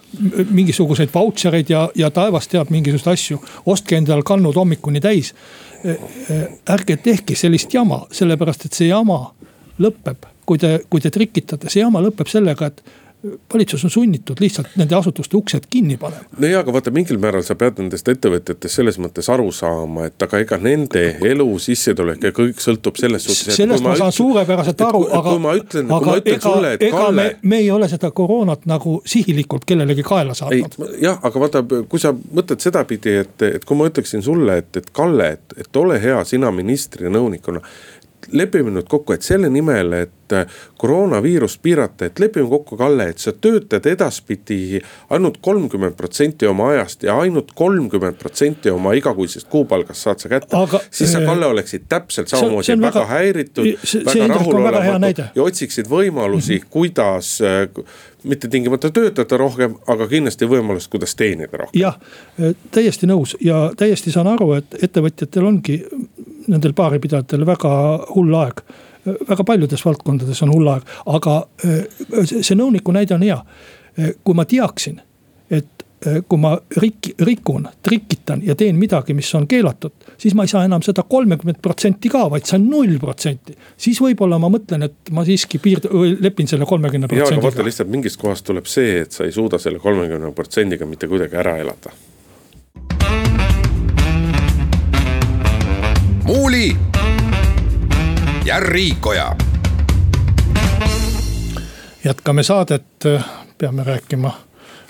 mingisuguseid 0.50 1.10
vautšereid 1.14 1.70
ja, 1.70 1.88
ja 1.94 2.10
taevas 2.10 2.48
teab 2.48 2.70
mingisuguseid 2.70 3.12
asju, 3.12 3.38
ostke 3.66 3.96
endal 3.96 4.22
kannud 4.22 4.56
hommikuni 4.56 5.00
täis. 5.00 5.34
ärge 6.70 6.96
tehke 6.96 7.34
sellist 7.34 7.74
jama, 7.74 8.04
sellepärast 8.12 8.66
et 8.66 8.72
see 8.72 8.88
jama 8.88 9.32
lõpeb, 9.82 10.28
kui 10.46 10.58
te, 10.58 10.80
kui 10.90 11.00
te 11.00 11.10
trikitate, 11.10 11.70
see 11.70 11.82
jama 11.82 12.02
lõpeb 12.04 12.28
sellega, 12.30 12.66
et 12.66 12.82
valitsus 13.54 13.84
on 13.84 13.90
sunnitud 13.90 14.36
lihtsalt 14.40 14.66
nende 14.76 14.94
asutuste 14.94 15.36
uksed 15.36 15.66
kinni 15.70 15.96
panema. 15.96 16.24
no 16.38 16.46
jaa, 16.46 16.60
aga 16.60 16.72
vaata 16.72 16.90
mingil 16.90 17.18
määral 17.22 17.44
sa 17.46 17.54
pead 17.58 17.78
nendest 17.78 18.08
ettevõtjatest 18.10 18.80
selles 18.80 18.98
mõttes 19.02 19.28
aru 19.30 19.52
saama, 19.54 20.08
et 20.10 20.26
aga 20.26 20.40
ega 20.42 20.58
nende 20.62 21.04
elu, 21.30 21.46
sissetulek 21.62 22.26
ja 22.26 22.32
kõik 22.34 22.58
sõltub 22.62 22.98
selles 22.98 23.24
suhtes. 23.28 23.56
sellest 23.56 23.84
ma, 23.84 23.92
ma 23.92 24.00
saan 24.00 24.16
suurepäraselt 24.16 24.84
aru, 24.88 25.04
aga. 25.06 25.22
kui 25.28 25.44
ma 25.46 25.54
ütlen, 25.58 25.88
kui 25.92 26.10
ma 26.10 26.18
ütlen 26.18 26.38
ega, 26.38 26.48
sulle, 26.48 26.74
et 26.74 26.86
ega 26.88 27.04
Kalle. 27.06 27.28
me 27.42 27.62
ei 27.62 27.70
ole 27.70 27.88
seda 27.92 28.10
koroonat 28.10 28.66
nagu 28.70 28.98
sihilikult 29.14 29.66
kellelegi 29.68 30.02
kaela 30.06 30.34
saatnud. 30.34 30.98
jah, 31.02 31.22
aga 31.22 31.46
vaata, 31.46 31.64
kui 31.88 32.02
sa 32.02 32.14
mõtled 32.14 32.62
sedapidi, 32.64 33.16
et, 33.22 33.48
et 33.60 33.64
kui 33.64 33.78
ma 33.78 33.86
ütleksin 33.90 34.24
sulle, 34.26 34.58
et, 34.64 34.82
et 34.82 34.90
Kalle, 34.92 35.32
et, 35.38 35.58
et 35.62 35.82
ole 35.82 36.02
hea, 36.02 36.18
sina 36.28 36.50
ministri 36.54 37.10
nõunikuna 37.12 37.62
lepime 38.30 38.70
nüüd 38.70 38.88
kokku, 38.90 39.14
et 39.16 39.24
selle 39.26 39.48
nimel, 39.52 39.92
et 39.96 40.34
äh, 40.36 40.46
koroonaviirust 40.80 41.60
piirata, 41.62 42.08
et 42.08 42.20
lepime 42.22 42.48
kokku, 42.50 42.76
Kalle, 42.76 43.08
et 43.12 43.22
sa 43.22 43.32
töötad 43.32 43.86
edaspidi 43.90 44.80
ainult 45.10 45.40
kolmkümmend 45.44 45.96
protsenti 45.98 46.46
oma 46.46 46.70
ajast 46.72 47.06
ja 47.06 47.16
ainult 47.20 47.52
kolmkümmend 47.58 48.18
protsenti 48.20 48.70
oma 48.70 48.94
igakuisest 48.98 49.48
kuupalgast 49.52 50.06
saad 50.06 50.22
sa 50.22 50.32
kätte. 50.32 50.56
siis 50.90 51.12
sa, 51.12 51.18
äh, 51.18 51.26
Kalle, 51.26 51.46
oleksid 51.46 51.88
täpselt 51.88 52.28
samamoodi 52.28 52.76
väga, 52.76 52.86
väga 52.86 53.06
häiritud, 53.06 53.66
väga 54.06 54.28
rahulolematu 54.34 55.28
ja 55.34 55.42
otsiksid 55.42 55.90
võimalusi 55.90 56.56
mm, 56.56 56.62
-hmm. 56.62 56.70
kuidas 56.70 57.40
äh, 57.40 57.68
mitte 58.22 58.48
tingimata 58.48 58.90
töötada 58.90 59.36
rohkem, 59.36 59.74
aga 59.86 60.06
kindlasti 60.08 60.46
võimalust, 60.48 60.90
kuidas 60.90 61.14
teenida 61.18 61.56
rohkem. 61.56 61.80
jah, 61.80 61.98
täiesti 62.70 63.06
nõus 63.10 63.36
ja 63.40 63.70
täiesti 63.76 64.12
saan 64.14 64.30
aru, 64.30 64.52
et 64.60 64.76
ettevõtjatel 64.82 65.46
ongi 65.46 65.82
nendel 66.48 66.74
baaripidajatel 66.76 67.46
väga 67.46 67.74
hull 68.14 68.34
aeg. 68.40 68.64
väga 69.28 69.44
paljudes 69.44 69.84
valdkondades 69.84 70.42
on 70.42 70.52
hull 70.54 70.68
aeg, 70.70 70.82
aga 71.06 71.38
see 72.24 72.58
nõuniku 72.58 72.94
näide 72.94 73.14
on 73.14 73.22
hea. 73.26 73.38
kui 74.24 74.34
ma 74.34 74.44
teaksin, 74.48 75.00
et 75.50 75.82
kui 76.02 76.38
ma 76.40 76.52
rik-, 76.82 77.12
rikun, 77.22 77.66
trikitan 77.82 78.42
ja 78.44 78.54
teen 78.58 78.78
midagi, 78.78 79.14
mis 79.14 79.28
on 79.38 79.46
keelatud, 79.48 79.92
siis 80.18 80.34
ma 80.34 80.46
ei 80.46 80.50
saa 80.50 80.64
enam 80.66 80.82
seda 80.82 81.04
kolmekümmet 81.08 81.60
protsenti 81.62 82.10
ka, 82.12 82.24
vaid 82.32 82.48
saan 82.48 82.66
null 82.70 82.96
protsenti. 83.02 83.56
siis 83.76 84.00
võib-olla 84.02 84.38
ma 84.42 84.50
mõtlen, 84.52 84.88
et 84.88 85.12
ma 85.14 85.26
siiski 85.28 85.60
piird-, 85.62 85.90
lepin 86.22 86.50
selle 86.50 86.66
kolmekümne 86.68 87.10
protsendiga. 87.10 87.34
jaa, 87.34 87.42
aga 87.42 87.50
vaata 87.50 87.68
lihtsalt 87.68 87.92
mingist 87.92 88.20
kohast 88.20 88.46
tuleb 88.48 88.70
see, 88.70 89.02
et 89.04 89.12
sa 89.12 89.28
ei 89.28 89.34
suuda 89.34 89.60
selle 89.62 89.82
kolmekümne 89.82 90.32
protsendiga 90.36 90.88
mitte 90.88 91.10
kuidagi 91.10 91.38
ära 91.38 91.58
elada 91.62 91.94
Muuli 96.24 96.76
ja 98.44 98.60
Riikoja. 98.60 99.36
jätkame 102.04 102.42
saadet, 102.42 102.84
peame 103.58 103.84
rääkima, 103.84 104.32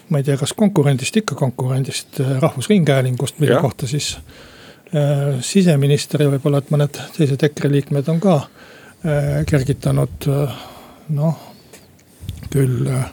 ma 0.08 0.18
ei 0.18 0.24
tea, 0.24 0.36
kas 0.36 0.52
konkurendist, 0.52 1.16
ikka 1.16 1.34
konkurendist, 1.34 2.20
Rahvusringhäälingust, 2.40 3.38
mille 3.38 3.54
ja. 3.54 3.60
kohta 3.60 3.86
siis 3.86 4.16
äh, 4.16 5.40
siseminister 5.40 6.22
ja 6.22 6.30
võib-olla, 6.30 6.58
et 6.60 6.70
mõned 6.72 7.00
teised 7.16 7.44
EKRE 7.48 7.70
liikmed 7.72 8.08
on 8.08 8.20
ka 8.20 8.34
äh, 8.36 9.44
kergitanud 9.48 10.28
äh, 10.28 10.60
noh, 11.08 11.38
küll 12.52 12.88
äh, 12.88 13.08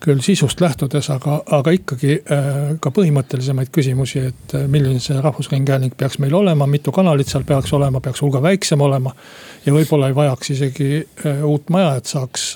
küll 0.00 0.20
sisust 0.24 0.60
lähtudes, 0.60 1.10
aga, 1.12 1.40
aga 1.56 1.74
ikkagi 1.76 2.14
äh, 2.20 2.54
ka 2.80 2.92
põhimõttelisemaid 2.96 3.68
küsimusi, 3.74 4.22
et 4.30 4.54
äh, 4.56 4.64
milline 4.70 5.00
see 5.02 5.18
rahvusringhääling 5.20 5.92
peaks 5.98 6.18
meil 6.22 6.34
olema, 6.38 6.68
mitu 6.70 6.92
kanalit 6.94 7.28
seal 7.28 7.44
peaks 7.48 7.72
olema, 7.76 8.00
peaks 8.00 8.22
hulga 8.24 8.40
väiksem 8.44 8.80
olema. 8.80 9.12
ja 9.66 9.74
võib-olla 9.76 10.08
ei 10.08 10.16
vajaks 10.16 10.54
isegi 10.56 10.88
äh, 11.02 11.44
uut 11.44 11.68
maja, 11.70 11.94
et 12.00 12.08
saaks 12.08 12.54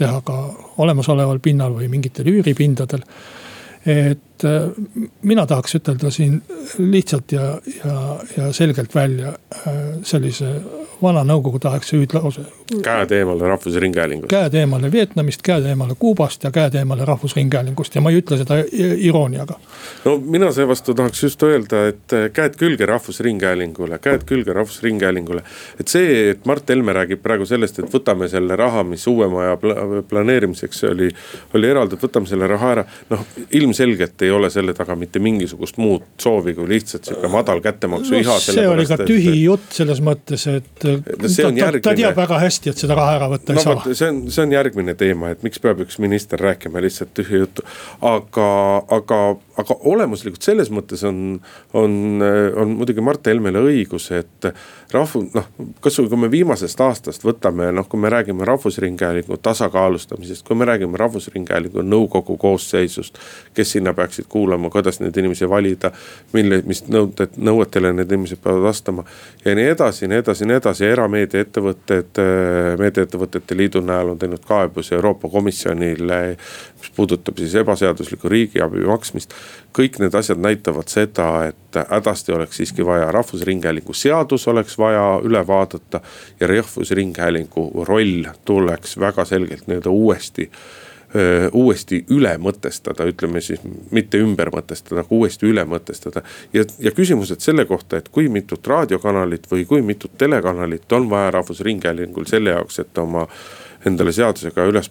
teha 0.00 0.22
ka 0.24 0.38
olemasoleval 0.80 1.42
pinnal 1.44 1.76
või 1.76 1.90
mingitel 1.92 2.32
üüripindadel. 2.32 3.04
et 3.84 4.24
et 4.40 4.44
äh, 4.44 5.08
mina 5.22 5.46
tahaks 5.46 5.74
ütelda 5.76 6.10
siin 6.10 6.40
lihtsalt 6.78 7.32
ja, 7.32 7.58
ja, 7.84 7.96
ja 8.36 8.52
selgelt 8.52 8.94
välja 8.94 9.34
äh, 9.66 9.74
sellise 10.02 10.54
vana 11.02 11.22
nõukogudeaegse 11.24 11.96
hüüdlause. 11.96 12.44
käed 12.84 13.10
eemale 13.10 13.48
Rahvusringhäälingust. 13.48 14.30
käed 14.30 14.54
eemale 14.54 14.92
Vietnamist, 14.92 15.42
käed 15.42 15.64
eemale 15.66 15.94
Kuubast 15.98 16.44
ja 16.44 16.50
käed 16.50 16.74
eemale 16.74 17.04
Rahvusringhäälingust 17.04 17.94
ja 17.94 18.00
ma 18.00 18.10
ei 18.10 18.20
ütle 18.20 18.38
seda 18.38 18.60
irooniaga. 19.08 19.58
no 20.04 20.16
mina 20.18 20.52
seevastu 20.52 20.94
tahaks 20.94 21.22
just 21.22 21.42
öelda, 21.42 21.86
et 21.88 22.16
käed 22.32 22.56
külge 22.60 22.86
Rahvusringhäälingule, 22.86 23.98
käed 23.98 24.24
külge 24.28 24.52
Rahvusringhäälingule. 24.52 25.42
et 25.80 25.88
see, 25.88 26.30
et 26.30 26.46
Mart 26.46 26.68
Helme 26.68 26.92
räägib 26.92 27.22
praegu 27.22 27.46
sellest, 27.46 27.78
et 27.78 27.92
võtame 27.94 28.28
selle 28.28 28.56
raha, 28.56 28.84
mis 28.84 29.06
uue 29.06 29.28
maja 29.28 29.56
planeerimiseks 30.08 30.84
oli, 30.84 31.10
oli 31.54 31.68
eraldatud, 31.68 32.08
võtame 32.08 32.28
selle 32.28 32.46
raha 32.46 32.72
ära. 32.76 32.84
noh, 33.10 33.24
ilmselgelt 33.50 34.22
ei 34.22 34.29
ole 34.34 34.50
selle 34.50 34.74
taga 34.76 34.96
mitte 34.98 35.20
mingisugust 35.22 35.78
muud 35.80 36.06
soovi, 36.20 36.54
kui 36.56 36.68
lihtsalt 36.70 37.08
sihuke 37.08 37.30
madal 37.32 37.62
kättemaksu 37.64 38.14
no, 38.14 38.20
iha. 38.22 38.36
see 38.42 38.66
oli 38.68 38.86
ka 38.88 38.98
tühi 39.02 39.32
et... 39.32 39.42
jutt 39.44 39.76
selles 39.80 40.02
mõttes, 40.04 40.46
et 40.50 40.70
ta, 40.80 40.94
järgmine... 40.94 41.82
ta 41.84 41.94
teab 41.98 42.18
väga 42.18 42.40
hästi, 42.44 42.72
et 42.72 42.84
seda 42.84 42.98
raha 42.98 43.16
ära 43.18 43.30
võtta 43.34 43.56
no, 43.56 43.60
ei 43.60 43.66
saa. 43.66 43.94
see 44.00 44.10
on, 44.12 44.22
see 44.32 44.44
on 44.46 44.56
järgmine 44.56 44.96
teema, 45.00 45.32
et 45.34 45.44
miks 45.46 45.62
peab 45.62 45.82
üks 45.84 46.00
minister 46.02 46.40
rääkima 46.42 46.82
lihtsalt 46.84 47.14
tühja 47.16 47.44
juttu. 47.44 47.66
aga, 48.06 48.50
aga, 48.98 49.20
aga 49.60 49.78
olemuslikult 49.92 50.46
selles 50.46 50.72
mõttes 50.74 51.04
on, 51.08 51.40
on, 51.76 51.96
on 52.20 52.76
muidugi 52.80 53.04
Mart 53.04 53.26
Helmele 53.30 53.62
õigus, 53.70 54.10
et 54.16 54.50
rahvu-, 54.94 55.24
noh, 55.34 55.46
kasvõi 55.84 56.08
kui 56.10 56.20
me 56.20 56.30
viimasest 56.32 56.80
aastast 56.84 57.24
võtame, 57.24 57.70
noh, 57.74 57.86
kui 57.88 58.00
me 58.00 58.10
räägime 58.12 58.44
Rahvusringhäälingu 58.48 59.36
tasakaalustamisest, 59.42 60.44
kui 60.46 60.56
me 60.58 60.68
räägime 60.68 60.98
Rahvusringhäälingu 61.00 61.84
nõukogu 61.86 62.36
koosseisust. 62.40 63.18
kes 63.54 63.72
sinna 63.72 63.94
peaksid 63.94 64.24
kuulama, 64.28 64.70
kuidas 64.70 65.00
neid 65.00 65.16
inimesi 65.16 65.48
valida, 65.48 65.90
mille, 66.32 66.62
mis 66.66 66.84
nõuded, 66.88 67.36
nõuetele 67.36 67.92
need 67.92 68.12
inimesed 68.12 68.42
peavad 68.42 68.62
vastama. 68.62 69.04
ja 69.44 69.54
nii 69.54 69.68
edasi, 69.74 70.08
nii 70.08 70.22
edasi, 70.24 70.46
nii 70.46 70.56
edasi, 70.56 70.84
erameediaettevõtted, 70.84 72.22
meediaettevõtete 72.78 73.56
liidu 73.56 73.80
näol 73.80 74.14
on 74.14 74.18
teinud 74.18 74.44
kaebusi 74.46 74.94
Euroopa 74.94 75.28
Komisjonile. 75.28 76.36
mis 76.80 76.90
puudutab 76.96 77.38
siis 77.38 77.54
ebaseaduslikku 77.54 78.28
riigiabi 78.28 78.86
maksmist 78.86 79.34
kõik 79.76 80.00
need 80.02 80.14
asjad 80.18 80.40
näitavad 80.42 80.90
seda, 80.90 81.28
et 81.50 81.78
hädasti 81.90 82.32
oleks 82.34 82.56
siiski 82.60 82.86
vaja, 82.86 83.10
Rahvusringhäälingu 83.12 83.94
seadus 83.94 84.48
oleks 84.48 84.78
vaja 84.80 85.06
üle 85.24 85.46
vaadata. 85.46 86.00
ja 86.40 86.46
Rahvusringhäälingu 86.50 87.84
roll 87.88 88.30
tuleks 88.44 88.98
väga 88.98 89.24
selgelt 89.24 89.68
nii-öelda 89.68 89.90
uuesti 89.90 90.50
uuesti 91.52 92.04
üle 92.14 92.36
mõtestada, 92.38 93.02
ütleme 93.10 93.40
siis 93.42 93.58
mitte 93.90 94.20
ümber 94.22 94.52
mõtestada, 94.54 95.02
aga 95.02 95.16
uuesti 95.16 95.48
üle 95.50 95.64
mõtestada. 95.66 96.22
ja, 96.52 96.64
ja 96.78 96.92
küsimused 96.94 97.42
selle 97.42 97.64
kohta, 97.66 97.98
et 97.98 98.08
kui 98.08 98.28
mitut 98.28 98.66
raadiokanalit 98.66 99.50
või 99.50 99.66
kui 99.66 99.82
mitut 99.82 100.14
telekanalit 100.18 100.92
on 100.92 101.10
vaja 101.10 101.30
Rahvusringhäälingul 101.34 102.30
selle 102.30 102.54
jaoks, 102.54 102.78
et 102.78 102.98
oma 102.98 103.26
endale 103.86 104.12
seadusega 104.12 104.68
üles 104.70 104.90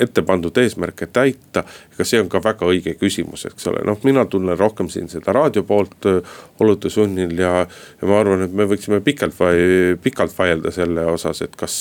ette 0.00 0.22
pandud 0.26 0.56
eesmärke 0.58 1.06
täita. 1.12 1.64
ega 1.94 2.04
see 2.06 2.20
on 2.20 2.28
ka 2.32 2.40
väga 2.44 2.68
õige 2.68 2.94
küsimus, 3.00 3.44
eks 3.48 3.66
ole, 3.70 3.82
noh, 3.86 3.98
mina 4.04 4.24
tunnen 4.30 4.58
rohkem 4.58 4.88
siin 4.92 5.08
seda 5.12 5.32
raadio 5.36 5.62
poolt 5.68 6.08
olude 6.60 6.90
sunnil 6.90 7.36
ja, 7.38 7.52
ja 8.00 8.08
ma 8.08 8.20
arvan, 8.20 8.44
et 8.46 8.54
me 8.56 8.66
võiksime 8.70 9.00
pikalt 9.04 9.36
vai-, 9.40 9.96
pikalt 10.02 10.36
vaielda 10.38 10.72
selle 10.74 11.06
osas, 11.10 11.42
et 11.46 11.56
kas. 11.56 11.76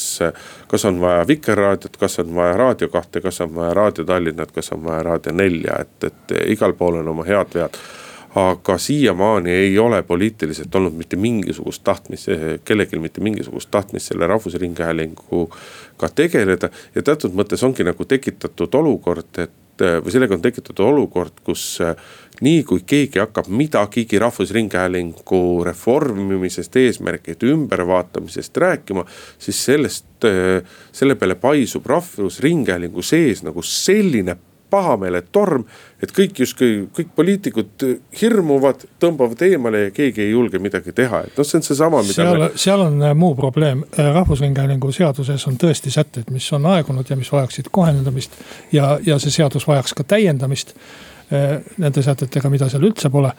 kas 0.70 0.86
on 0.86 1.00
vaja 1.02 1.24
Vikerraadiot, 1.28 1.98
kas 1.98 2.20
on 2.20 2.36
vaja 2.36 2.58
Raadio 2.58 2.90
kahte, 2.94 3.22
kas 3.22 3.42
on 3.42 3.56
vaja 3.56 3.74
Raadio 3.74 4.06
Tallinnat, 4.06 4.52
kas 4.52 4.72
on 4.76 4.84
vaja 4.84 5.04
Raadio 5.04 5.34
nelja, 5.34 5.80
et, 5.82 6.12
et 6.12 6.38
igal 6.54 6.76
pool 6.78 7.02
on 7.02 7.08
oma 7.14 7.26
head 7.28 7.56
vead 7.56 7.80
aga 8.36 8.78
siiamaani 8.78 9.52
ei 9.52 9.80
ole 9.80 10.04
poliitiliselt 10.04 10.76
olnud 10.76 10.94
mitte 10.94 11.18
mingisugust 11.18 11.84
tahtmist, 11.84 12.28
kellelgi 12.66 13.00
mitte 13.00 13.22
mingisugust 13.22 13.72
tahtmist 13.72 14.12
selle 14.12 14.28
Rahvusringhäälinguga 14.28 16.10
tegeleda. 16.16 16.70
ja 16.96 17.02
teatud 17.02 17.34
mõttes 17.34 17.66
ongi 17.66 17.84
nagu 17.84 18.06
tekitatud 18.06 18.76
olukord, 18.76 19.38
et 19.38 19.52
või 19.80 20.12
sellega 20.12 20.36
on 20.36 20.42
tekitatud 20.44 20.86
olukord, 20.86 21.40
kus 21.44 21.80
nii 22.44 22.64
kui 22.68 22.84
keegi 22.86 23.20
hakkab 23.20 23.48
midagigi 23.48 24.20
Rahvusringhäälingu 24.20 25.64
reformimisest, 25.66 26.76
eesmärkide 26.76 27.48
ümbervaatamisest 27.54 28.58
rääkima. 28.58 29.06
siis 29.38 29.66
sellest, 29.66 30.06
selle 30.92 31.16
peale 31.16 31.36
paisub 31.36 31.86
Rahvusringhäälingu 31.86 33.02
sees 33.02 33.44
nagu 33.44 33.62
selline 33.62 34.36
pahameeletorm. 34.70 35.64
et 36.04 36.12
kõik 36.16 36.40
justkui, 36.40 36.88
kõik 36.96 37.10
poliitikud 37.16 37.86
hirmuvad, 38.22 38.86
tõmbavad 39.04 39.42
eemale 39.44 39.82
ja 39.82 39.92
keegi 39.92 40.22
ei 40.24 40.32
julge 40.32 40.60
midagi 40.60 40.94
teha, 40.96 41.24
et 41.28 41.38
noh, 41.38 41.48
see 41.48 41.60
on 41.60 41.66
seesama, 41.68 42.02
mida. 42.02 42.14
seal 42.14 42.40
me..., 42.40 42.50
seal 42.56 42.86
on 42.86 43.04
äh, 43.04 43.16
muu 43.16 43.36
probleem, 43.36 43.84
äh, 43.98 44.12
rahvusringhäälingu 44.16 44.92
seaduses 44.96 45.48
on 45.48 45.60
tõesti 45.60 45.92
sätted, 45.92 46.32
mis 46.32 46.48
on 46.56 46.66
aegunud 46.72 47.10
ja 47.10 47.20
mis 47.20 47.32
vajaksid 47.32 47.72
kohendamist. 47.72 48.38
ja, 48.72 48.98
ja 49.06 49.20
see 49.20 49.32
seadus 49.32 49.68
vajaks 49.68 49.94
ka 49.94 50.04
täiendamist 50.04 50.76
nende 51.78 52.02
sätetega, 52.02 52.50
mida 52.50 52.66
seal 52.70 52.88
üldse 52.88 53.10
pole. 53.14 53.30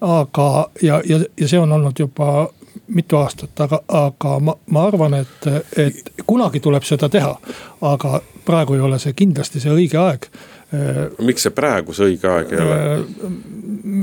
aga, 0.00 0.68
ja, 0.82 1.02
ja, 1.06 1.20
ja 1.38 1.48
see 1.48 1.58
on 1.58 1.72
olnud 1.72 1.98
juba 1.98 2.48
mitu 2.88 3.16
aastat, 3.16 3.60
aga, 3.60 3.80
aga 3.88 4.38
ma, 4.40 4.54
ma 4.70 4.84
arvan, 4.86 5.14
et, 5.14 5.46
et 5.76 6.12
kunagi 6.26 6.60
tuleb 6.60 6.84
seda 6.86 7.08
teha. 7.08 7.36
aga 7.80 8.20
praegu 8.46 8.74
ei 8.74 8.80
ole 8.80 8.98
see 8.98 9.12
kindlasti 9.12 9.60
see 9.60 9.72
õige 9.72 9.98
aeg 10.00 10.28
miks 11.24 11.46
see 11.46 11.54
praegu 11.56 11.94
see 11.96 12.10
õige 12.12 12.28
aeg 12.28 12.50
ei 12.52 12.60
ole? 12.60 12.78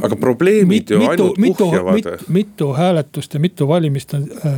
aga 0.03 0.15
probleemid 0.15 0.67
mit, 0.67 0.89
ju 0.89 0.97
mitu, 0.99 1.11
ainult 1.11 1.37
mitu, 1.37 1.65
kuhjavad 1.65 1.93
mit,. 1.93 2.07
mitu 2.27 2.71
hääletust 2.73 3.33
ja 3.33 3.39
mitu 3.39 3.67
valimist 3.67 4.13
on 4.13 4.23
äh, 4.45 4.53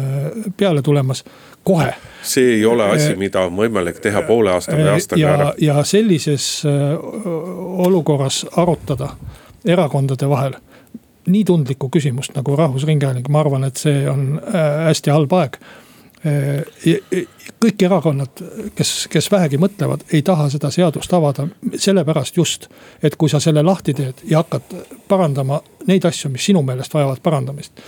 peale 0.57 0.81
tulemas 0.81 1.23
kohe. 1.63 1.93
see 2.21 2.53
ei 2.53 2.65
ole 2.65 2.85
asi, 2.89 3.15
mida 3.15 3.41
on 3.41 3.57
võimalik 3.57 3.99
teha 3.99 4.21
poole 4.27 4.51
aasta 4.55 4.75
või 4.75 4.87
aastaga 4.93 5.21
ja, 5.21 5.33
ära. 5.33 5.49
ja 5.57 5.83
sellises 5.83 6.47
äh, 6.65 6.95
olukorras 7.87 8.45
arutada 8.55 9.09
erakondade 9.65 10.29
vahel 10.29 10.55
nii 11.27 11.43
tundlikku 11.43 11.89
küsimust 11.91 12.35
nagu 12.35 12.55
Rahvusringhääling, 12.55 13.27
ma 13.29 13.43
arvan, 13.43 13.67
et 13.67 13.77
see 13.77 14.07
on 14.09 14.39
äh, 14.39 14.85
hästi 14.87 15.11
halb 15.11 15.35
aeg 15.35 15.59
kõik 17.61 17.83
erakonnad, 17.85 18.41
kes, 18.75 18.93
kes 19.11 19.31
vähegi 19.31 19.59
mõtlevad, 19.61 20.05
ei 20.13 20.21
taha 20.25 20.49
seda 20.49 20.71
seadust 20.73 21.13
avada. 21.13 21.47
sellepärast 21.77 22.37
just, 22.37 22.67
et 23.03 23.15
kui 23.15 23.29
sa 23.29 23.39
selle 23.39 23.63
lahti 23.63 23.93
teed 23.93 24.23
ja 24.25 24.41
hakkad 24.43 24.73
parandama 25.07 25.61
neid 25.87 26.05
asju, 26.07 26.31
mis 26.33 26.45
sinu 26.49 26.61
meelest 26.65 26.93
vajavad 26.93 27.21
parandamist. 27.23 27.81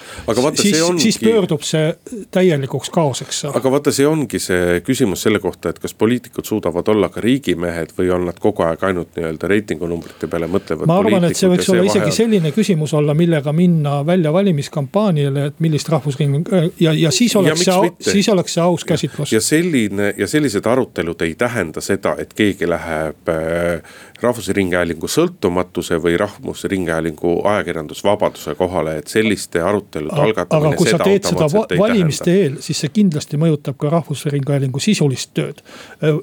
siis, 0.62 0.82
ongi... 0.82 1.02
siis 1.04 1.20
pöördub 1.20 1.64
see 1.68 1.94
täielikuks 2.32 2.90
kaoseks. 2.94 3.44
aga 3.54 3.72
vaata, 3.72 3.94
see 3.96 4.08
ongi 4.08 4.40
see 4.40 4.80
küsimus 4.86 5.24
selle 5.28 5.40
kohta, 5.44 5.74
et 5.74 5.80
kas 5.80 5.94
poliitikud 5.94 6.46
suudavad 6.46 6.88
olla 6.88 7.10
ka 7.14 7.22
riigimehed 7.24 7.94
või 7.98 8.12
on 8.16 8.28
nad 8.30 8.40
kogu 8.40 8.64
aeg 8.68 8.84
ainult 8.90 9.16
nii-öelda 9.18 9.52
reitingunumbrite 9.52 10.30
peale 10.32 10.50
mõtlevad. 10.52 10.90
ma 10.90 11.00
arvan, 11.04 11.30
et 11.30 11.38
see 11.40 11.52
võiks 11.52 11.70
olla 11.74 11.86
isegi 11.88 12.06
vahel... 12.06 12.18
selline 12.22 12.54
küsimus 12.56 12.94
olla, 12.98 13.16
millega 13.18 13.54
minna 13.56 14.00
välja 14.06 14.34
valimiskampaaniale, 14.34 15.46
et 15.52 15.60
millist 15.64 15.90
rahvusringhääling 15.90 16.74
ja, 16.80 16.94
ja 16.94 17.12
siis 17.12 17.36
oleks 17.36 17.68
ja 17.68 17.80
see, 17.82 18.14
siis 18.14 18.30
oleks 18.30 18.56
see 18.58 18.64
aus 18.64 18.86
käsitlus. 18.88 19.34
ja 19.34 19.42
selline 19.44 20.14
ja 20.18 20.28
sellised 20.28 20.66
arutelud 20.66 21.22
ei 21.22 21.36
tähenda 21.36 21.82
seda, 21.82 22.16
et 22.20 22.34
keegi 22.38 22.70
läheb 22.70 23.30
äh, 23.34 23.98
Rahvusringhäälingu 24.20 25.08
sõltumatuse 25.08 25.96
või 26.04 26.18
Rahvusringhäälingu 26.20 27.40
ajakirjandusvabaduse 27.90 28.56
kohale, 28.56 28.98
et 28.98 29.08
selliste 29.08 29.62
arutelude 29.62 30.22
algatamine. 30.22 30.68
aga 30.68 30.78
kui 30.78 30.90
sa 30.90 31.00
teed 31.00 31.24
seda 31.24 31.48
va 31.54 31.66
valimiste 31.80 32.34
eel, 32.34 32.58
siis 32.62 32.80
see 32.80 32.90
kindlasti 32.94 33.38
mõjutab 33.38 33.78
ka 33.78 33.90
Rahvusringhäälingu 33.90 34.80
sisulist 34.80 35.34
tööd. 35.34 35.62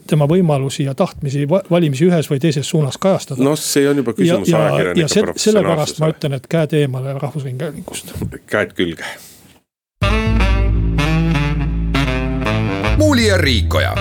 tema 0.07 0.27
võimalusi 0.27 0.85
ja 0.87 0.95
tahtmisi 0.95 1.47
valimisi 1.49 2.07
ühes 2.07 2.31
või 2.31 2.41
teises 2.41 2.69
suunas 2.69 2.99
kajastada. 2.99 3.43
noh, 3.43 3.57
see 3.59 3.89
on 3.89 3.97
juba 3.97 4.13
küsimus 4.13 4.49
ajakirjanike 4.49 5.23
professionaalsusele. 5.23 5.45
sellepärast 5.47 6.01
ma 6.01 6.09
ütlen, 6.09 6.35
et 6.35 6.47
käed 6.47 6.73
eemale 6.73 7.19
Rahvusringhäälingust. 7.19 8.15
käed 8.47 8.73
külge. 8.73 9.05
muuli 12.97 13.27
ja 13.27 13.37
Riikoja 13.37 13.95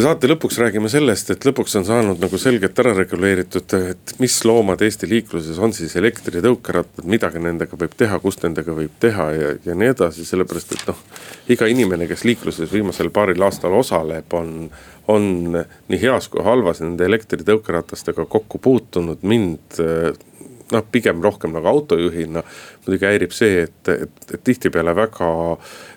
ja 0.00 0.06
saate 0.06 0.28
lõpuks 0.30 0.56
räägime 0.56 0.88
sellest, 0.88 1.28
et 1.34 1.44
lõpuks 1.44 1.74
on 1.76 1.84
saanud 1.84 2.22
nagu 2.22 2.38
selgelt 2.40 2.78
ära 2.80 2.94
reguleeritud, 2.96 3.74
et 3.90 4.14
mis 4.22 4.36
loomad 4.48 4.80
Eesti 4.86 5.08
liikluses 5.10 5.58
on 5.60 5.74
siis 5.76 5.92
elektritõukerattad, 6.00 7.04
midagi 7.10 7.42
nendega 7.44 7.76
võib 7.76 7.92
teha, 8.00 8.16
kus 8.22 8.40
nendega 8.40 8.72
võib 8.76 8.94
teha 9.02 9.26
ja, 9.36 9.50
ja 9.66 9.76
nii 9.76 9.90
edasi, 9.92 10.24
sellepärast 10.24 10.72
et 10.76 10.86
noh. 10.88 11.02
iga 11.52 11.68
inimene, 11.68 12.08
kes 12.08 12.24
liikluses 12.24 12.72
viimasel 12.72 13.12
paaril 13.12 13.44
aastal 13.44 13.76
osaleb, 13.76 14.32
on, 14.40 14.70
on 15.12 15.28
nii 15.60 16.00
heas 16.00 16.30
kui 16.32 16.44
halvas 16.48 16.80
nende 16.80 17.04
elektritõukeratastega 17.10 18.24
kokku 18.30 18.62
puutunud, 18.62 19.20
mind 19.20 19.82
noh, 20.72 20.84
pigem 20.92 21.20
rohkem 21.22 21.52
nagu 21.54 21.68
autojuhina 21.74 22.42
muidugi 22.86 23.08
häirib 23.08 23.34
see, 23.36 23.66
et, 23.66 23.92
et, 23.92 24.26
et 24.32 24.44
tihtipeale 24.46 24.94
väga 24.96 25.30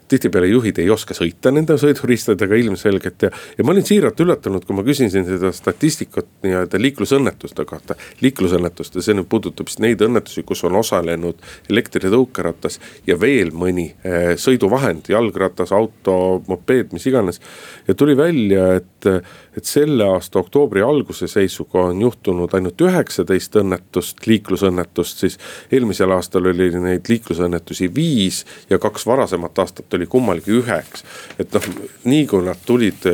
tihtipeale 0.08 0.47
juhid 0.51 0.80
ei 0.84 0.89
oska 0.93 1.16
sõita 1.18 1.51
nende 1.54 1.78
sõiduristadega 1.80 2.58
ilmselgelt 2.60 3.28
ja, 3.28 3.32
ja 3.58 3.66
ma 3.66 3.74
olin 3.74 3.86
siiralt 3.88 4.20
üllatunud, 4.24 4.66
kui 4.68 4.78
ma 4.78 4.86
küsisin 4.86 5.26
seda 5.28 5.51
statistikat 5.56 6.30
nii-öelda 6.45 6.82
liiklusõnnetuste 6.82 7.66
kohta. 7.70 7.95
liiklusõnnetuste, 8.22 9.01
see 9.01 9.18
nüüd 9.18 9.30
puudutab 9.32 9.72
siis 9.72 9.82
neid 9.84 10.04
õnnetusi, 10.06 10.45
kus 10.47 10.64
on 10.68 10.78
osalenud 10.80 11.41
elektritõukeratas 11.72 12.80
ja 13.08 13.18
veel 13.20 13.54
mõni 13.56 13.89
eh, 14.04 14.34
sõiduvahend, 14.39 15.10
jalgratas, 15.14 15.74
auto, 15.76 16.43
mopeed, 16.47 16.93
mis 16.93 17.08
iganes. 17.10 17.41
ja 17.88 17.95
tuli 17.95 18.18
välja, 18.18 18.74
et, 18.82 19.10
et 19.58 19.66
selle 19.70 20.06
aasta 20.16 20.39
oktoobri 20.39 20.82
alguse 20.82 21.28
seisuga 21.28 21.88
on 21.89 22.01
juhtunud 22.01 22.54
ainult 22.58 22.82
üheksateist 22.82 23.60
õnnetust, 23.62 24.26
liiklusõnnetust, 24.28 25.24
siis 25.26 25.39
eelmisel 25.72 26.12
aastal 26.16 26.49
oli 26.51 26.72
neid 26.74 27.10
liiklusõnnetusi 27.10 27.89
viis 27.95 28.43
ja 28.70 28.80
kaks 28.82 29.06
varasemat 29.10 29.64
aastat 29.64 29.93
oli 29.93 30.10
kummalgi 30.10 30.58
üheks. 30.60 31.06
et 31.39 31.54
noh, 31.54 31.70
nii 32.04 32.28
kui 32.28 32.45
nad 32.45 32.60
tulid, 32.66 33.06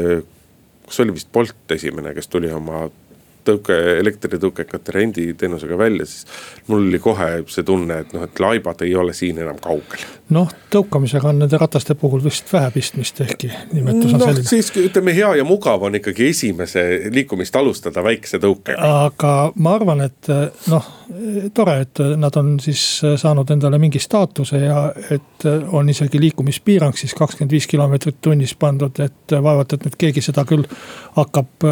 kas 0.85 1.03
oli 1.03 1.13
vist 1.13 1.31
Bolt 1.33 1.77
esimene, 1.77 2.13
kes 2.13 2.27
tuli 2.27 2.51
oma 2.51 2.87
tõuke, 3.49 3.77
elektritõukekate 3.99 4.95
renditeenusega 4.95 5.77
välja, 5.77 6.07
siis 6.09 6.25
mul 6.67 6.87
oli 6.87 7.01
kohe 7.03 7.29
see 7.49 7.65
tunne, 7.67 8.01
et 8.03 8.13
noh, 8.15 8.25
et 8.27 8.39
laibad 8.43 8.83
ei 8.85 8.95
ole 8.95 9.13
siin 9.17 9.41
enam 9.41 9.59
kaugel. 9.63 10.05
noh, 10.35 10.49
tõukamisega 10.73 11.31
on 11.31 11.41
nende 11.43 11.57
rataste 11.57 11.95
puhul 11.97 12.23
vist 12.23 12.51
vähe 12.53 12.71
pistmist, 12.71 13.21
ehkki 13.25 13.49
nimetus 13.73 14.13
on 14.13 14.19
no, 14.21 14.29
selline. 14.29 14.47
siiski 14.49 14.85
ütleme, 14.89 15.13
hea 15.15 15.31
ja 15.39 15.45
mugav 15.47 15.83
on 15.87 15.97
ikkagi 15.97 16.29
esimese 16.29 16.85
liikumist 17.13 17.55
alustada 17.55 18.03
väikse 18.05 18.41
tõukega. 18.41 18.91
aga 19.09 19.33
ma 19.57 19.75
arvan, 19.79 20.05
et 20.05 20.29
noh, 20.69 20.91
tore, 21.53 21.79
et 21.85 22.03
nad 22.19 22.35
on 22.39 22.55
siis 22.61 22.83
saanud 23.21 23.49
endale 23.55 23.79
mingi 23.81 24.01
staatuse 24.01 24.61
ja 24.61 24.83
et 25.09 25.47
on 25.71 25.89
isegi 25.89 26.21
liikumispiirang 26.21 26.97
siis 26.97 27.15
kakskümmend 27.17 27.51
viis 27.51 27.67
kilomeetrit 27.67 28.21
tunnis 28.21 28.53
pandud, 28.59 28.99
et 29.01 29.33
vaevalt, 29.33 29.73
et 29.73 29.87
nüüd 29.87 29.97
keegi 29.99 30.23
seda 30.23 30.45
küll 30.49 30.67
hakkab 31.17 31.65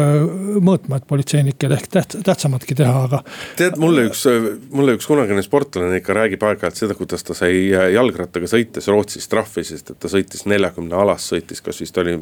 mõõtma, 0.58 0.98
et 0.98 1.06
politseinik 1.08 1.67
hetkel 1.72 1.76
ehk 1.76 1.88
täht-, 1.92 2.24
tähtsamatki 2.24 2.74
teha, 2.78 3.04
aga. 3.08 3.22
tead, 3.58 3.78
mulle 3.80 4.08
üks, 4.08 4.24
mulle 4.70 4.96
üks 4.98 5.08
kunagine 5.08 5.42
sportlane 5.44 6.00
ikka 6.00 6.16
räägib 6.16 6.44
aeg-ajalt 6.48 6.80
seda, 6.80 6.96
kuidas 6.98 7.24
ta 7.26 7.36
sai 7.36 7.68
jalgrattaga 7.70 8.48
sõites 8.50 8.88
Rootsis 8.88 9.28
trahvi, 9.28 9.64
sest 9.64 9.92
et 9.94 10.00
ta 10.00 10.10
sõitis 10.12 10.46
neljakümne 10.48 10.96
alas, 10.96 11.28
sõitis, 11.32 11.62
kas 11.64 11.80
vist 11.82 11.98
oli 11.98 12.18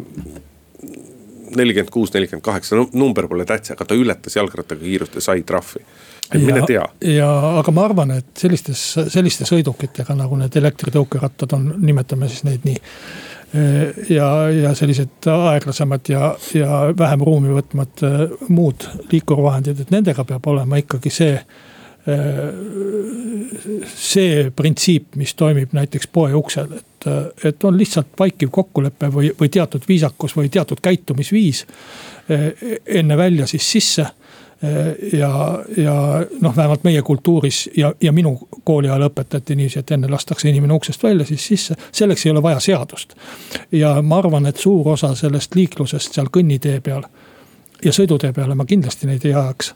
nelikümmend 1.56 1.92
kuus, 1.94 2.12
nelikümmend 2.14 2.44
kaheksa, 2.44 2.78
number 2.92 3.28
pole 3.28 3.46
tähtis, 3.46 3.72
aga 3.74 3.86
ta 3.86 3.96
ületas 3.96 4.36
jalgrattaga 4.36 4.82
kiirust 4.82 5.14
ja 5.14 5.24
sai 5.24 5.42
trahvi. 5.46 5.84
et 6.34 6.42
mine 6.42 6.62
tea. 6.66 6.82
ja 7.06 7.30
aga 7.60 7.72
ma 7.72 7.84
arvan, 7.86 8.16
et 8.18 8.32
sellistes, 8.38 8.82
selliste 9.14 9.46
sõidukitega 9.46 10.16
nagu 10.18 10.36
need 10.36 10.56
elektritõukerattad 10.58 11.54
on, 11.54 11.70
nimetame 11.78 12.28
siis 12.28 12.44
neid 12.48 12.66
nii 12.66 12.80
ja, 14.08 14.50
ja 14.50 14.74
sellised 14.74 15.28
aeglasemad 15.30 16.08
ja, 16.08 16.32
ja 16.54 16.80
vähem 16.98 17.22
ruumi 17.24 17.54
võtvad 17.54 18.02
äh, 18.04 18.18
muud 18.48 18.88
liikurvahendid, 19.12 19.80
et 19.80 19.94
nendega 19.94 20.24
peab 20.26 20.48
olema 20.50 20.80
ikkagi 20.82 21.12
see 21.14 21.36
äh, 21.38 21.46
see 23.94 24.50
printsiip, 24.56 25.14
mis 25.20 25.34
toimib 25.34 25.72
näiteks 25.76 26.10
poe 26.12 26.34
uksel, 26.38 26.76
et, 26.78 27.08
et 27.44 27.64
on 27.64 27.78
lihtsalt 27.78 28.12
vaikiv 28.18 28.50
kokkulepe 28.54 29.10
või, 29.14 29.32
või 29.40 29.50
teatud 29.52 29.86
viisakus 29.88 30.36
või 30.36 30.50
teatud 30.52 30.82
käitumisviis. 30.82 31.64
Äh, 32.30 32.48
enne 33.00 33.16
välja, 33.16 33.46
siis 33.50 33.72
sisse 33.72 34.06
ja, 35.12 35.58
ja 35.76 35.94
noh, 36.40 36.56
vähemalt 36.56 36.84
meie 36.84 37.02
kultuuris 37.02 37.70
ja, 37.76 37.92
ja 38.00 38.12
minu 38.12 38.48
kooli 38.64 38.88
ajal 38.88 39.08
õpetati 39.10 39.56
niiviisi, 39.56 39.82
et 39.82 39.90
enne 39.92 40.08
lastakse 40.08 40.48
inimene 40.48 40.74
uksest 40.74 41.02
välja, 41.02 41.26
siis 41.28 41.46
sisse. 41.46 41.76
selleks 41.92 42.26
ei 42.26 42.32
ole 42.32 42.42
vaja 42.42 42.60
seadust. 42.60 43.14
ja 43.72 44.02
ma 44.02 44.18
arvan, 44.18 44.46
et 44.46 44.56
suur 44.56 44.88
osa 44.94 45.14
sellest 45.14 45.54
liiklusest 45.54 46.16
seal 46.16 46.32
kõnnitee 46.32 46.80
peal 46.80 47.04
ja 47.84 47.92
sõidutee 47.92 48.32
peale 48.32 48.54
ma 48.54 48.64
kindlasti 48.64 49.06
neid 49.06 49.24
ei 49.24 49.34
ajaks 49.34 49.74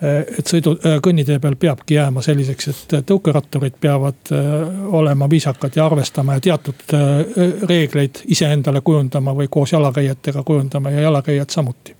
et 0.00 0.48
sõidu, 0.48 0.74
kõnnitee 1.04 1.36
peal 1.42 1.56
peabki 1.60 1.98
jääma 1.98 2.22
selliseks, 2.24 2.68
et 2.72 2.94
tõukeratturid 3.06 3.76
peavad 3.80 4.30
olema 4.96 5.28
viisakad 5.30 5.76
ja 5.76 5.84
arvestama 5.86 6.38
ja 6.38 6.44
teatud 6.46 6.94
reegleid 7.68 8.22
iseendale 8.32 8.80
kujundama 8.80 9.34
või 9.36 9.50
koos 9.52 9.74
jalakäijatega 9.76 10.42
kujundama 10.42 10.90
ja 10.94 11.08
jalakäijad 11.08 11.52
samuti 11.52 11.96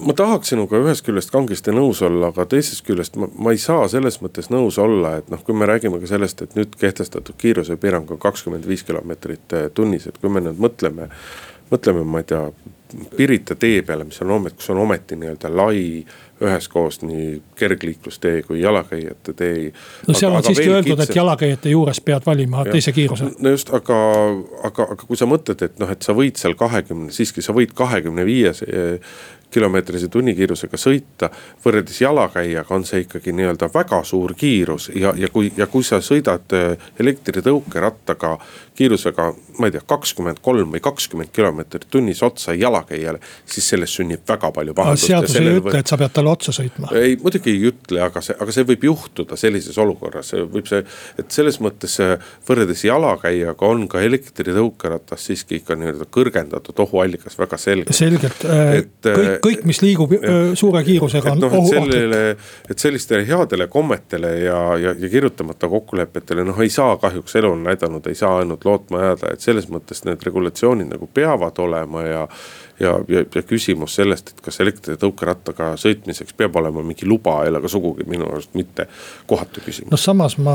ma 0.00 0.14
tahaks 0.16 0.54
sinuga 0.54 0.78
ühest 0.80 1.04
küljest 1.04 1.32
kangesti 1.34 1.74
nõus 1.74 2.00
olla, 2.06 2.30
aga 2.30 2.46
teisest 2.48 2.84
küljest 2.86 3.18
ma, 3.20 3.28
ma 3.34 3.52
ei 3.52 3.60
saa 3.60 3.88
selles 3.92 4.16
mõttes 4.22 4.48
nõus 4.52 4.78
olla, 4.80 5.16
et 5.20 5.28
noh, 5.28 5.42
kui 5.44 5.56
me 5.56 5.68
räägime 5.68 6.00
ka 6.00 6.08
sellest, 6.08 6.40
et 6.46 6.56
nüüd 6.56 6.76
kehtestatud 6.80 7.36
kiirusepiirang 7.40 8.08
on 8.14 8.20
kakskümmend 8.22 8.64
viis 8.68 8.86
kilomeetrit 8.88 9.56
tunnis, 9.76 10.06
et 10.08 10.16
kui 10.22 10.32
me 10.32 10.40
nüüd 10.44 10.60
mõtleme. 10.62 11.10
mõtleme, 11.70 12.04
ma 12.04 12.22
ei 12.22 12.30
tea, 12.32 12.46
Pirita 13.16 13.54
tee 13.54 13.82
peale, 13.86 14.04
mis 14.04 14.20
on, 14.22 14.50
kus 14.56 14.70
on 14.70 14.82
ometi 14.82 15.16
nii-öelda 15.16 15.50
lai 15.56 16.04
üheskoos 16.40 17.02
nii 17.02 17.42
kergliiklustee 17.56 18.42
kui 18.42 18.60
jalakäijate 18.60 19.32
tee. 19.36 19.72
no 20.08 20.14
seal 20.14 20.32
on 20.32 20.42
siiski 20.42 20.70
öeldud 20.70 20.96
kitsa..., 20.96 21.12
et 21.12 21.16
jalakäijate 21.16 21.70
juures 21.74 22.00
pead 22.00 22.24
valima 22.26 22.64
ja. 22.64 22.72
teise 22.72 22.92
kiiruse. 22.96 23.30
no 23.38 23.52
just, 23.52 23.74
aga, 23.76 23.98
aga, 24.64 24.88
aga 24.96 25.04
kui 25.06 25.20
sa 25.20 25.28
mõtled, 25.28 25.64
et 25.66 25.76
noh, 25.82 25.92
et 25.92 26.02
sa 26.02 26.16
võid 26.16 26.40
seal 26.40 26.56
kahekümne, 26.58 27.12
siiski 27.12 27.44
sa 27.44 27.52
võid 27.56 27.74
kahekümne 27.76 28.24
viies 28.28 28.64
kilomeetrise 29.50 30.08
tunnikiirusega 30.08 30.78
sõita. 30.78 31.30
võrreldes 31.64 32.00
jalakäijaga 32.00 32.74
on 32.74 32.84
see 32.88 33.04
ikkagi 33.04 33.32
nii-öelda 33.36 33.70
väga 33.74 34.02
suur 34.04 34.34
kiirus 34.38 34.90
ja, 34.94 35.12
ja 35.16 35.28
kui, 35.28 35.52
ja 35.56 35.66
kui 35.66 35.84
sa 35.84 36.00
sõidad 36.04 36.54
äh, 36.56 36.90
elektritõukerattaga 37.00 38.36
kiirusega, 38.80 39.26
ma 39.58 39.68
ei 39.68 39.74
tea, 39.74 39.82
kakskümmend 39.86 40.40
kolm 40.42 40.72
või 40.72 40.80
kakskümmend 40.80 41.32
kilomeetrit 41.36 41.84
tunnis 41.92 42.22
otsa 42.24 42.54
jalakäijale, 42.56 43.20
siis 43.44 43.68
sellest 43.74 43.98
sünnib 43.98 44.22
väga 44.28 44.48
palju 44.56 44.74
pahandust. 44.78 45.10
seadus 45.10 45.36
ei 45.36 45.50
ütle, 45.58 45.74
et 45.82 45.90
sa 45.90 45.98
pead 46.00 46.14
talle 46.16 46.32
otsa 46.32 46.54
sõitma. 46.56 46.92
ei, 46.96 47.18
muidugi 47.20 47.52
ei 47.52 47.66
ütle, 47.72 48.00
aga 48.06 48.22
see, 48.24 48.36
aga 48.40 48.54
see 48.56 48.64
võib 48.70 48.86
juhtuda 48.88 49.36
sellises 49.40 49.76
olukorras, 49.82 50.32
võib 50.54 50.70
see, 50.70 50.80
et 51.20 51.36
selles 51.36 51.60
mõttes 51.60 51.98
äh, 52.00 52.16
võrreldes 52.48 52.86
jalakäijaga 52.86 53.68
on 53.68 53.84
ka 53.90 54.00
elektritõukeratas 54.06 55.28
siiski 55.28 55.60
ikka 55.60 55.76
nii-öelda 55.76 56.08
kõrgendatud 56.16 56.80
ohuallikas 56.86 57.36
väga 57.38 57.60
selgelt. 57.60 57.96
selgelt, 57.96 58.48
et 58.78 59.10
kõik 59.39 59.39
kõik, 59.44 59.64
mis 59.68 59.80
liigub 59.82 60.14
ja, 60.16 60.36
suure 60.58 60.82
kiirusega 60.86 61.34
on 61.34 61.42
no, 61.42 61.50
ohuohtlik. 61.60 62.44
et 62.70 62.78
sellistele 62.78 63.26
headele 63.28 63.66
kommetele 63.72 64.32
ja, 64.44 64.60
ja, 64.80 64.94
ja 64.98 65.10
kirjutamata 65.12 65.68
kokkulepetele 65.68 66.44
noh, 66.46 66.60
ei 66.60 66.72
saa 66.72 66.96
kahjuks 67.00 67.36
elu 67.40 67.52
on 67.56 67.64
näidanud, 67.68 68.06
ei 68.06 68.18
saa 68.18 68.38
ainult 68.42 68.64
lootma 68.64 69.04
jääda, 69.04 69.34
et 69.34 69.44
selles 69.44 69.68
mõttes 69.72 70.04
need 70.08 70.22
regulatsioonid 70.26 70.90
nagu 70.92 71.10
peavad 71.14 71.58
olema 71.64 72.04
ja 72.06 72.26
ja, 72.80 72.94
ja, 73.08 73.24
ja 73.34 73.42
küsimus 73.42 73.94
sellest, 73.98 74.32
et 74.32 74.40
kas 74.44 74.60
elektritõukerattaga 74.64 75.72
sõitmiseks 75.80 76.34
peab 76.36 76.56
olema 76.56 76.82
mingi 76.84 77.08
luba, 77.08 77.40
ei 77.44 77.52
ole 77.52 77.60
ka 77.62 77.70
sugugi 77.70 78.06
minu 78.08 78.28
arust 78.30 78.54
mitte 78.56 78.86
kohatu 79.30 79.62
küsimus. 79.64 79.90
noh, 79.92 80.00
samas 80.00 80.36
ma 80.40 80.54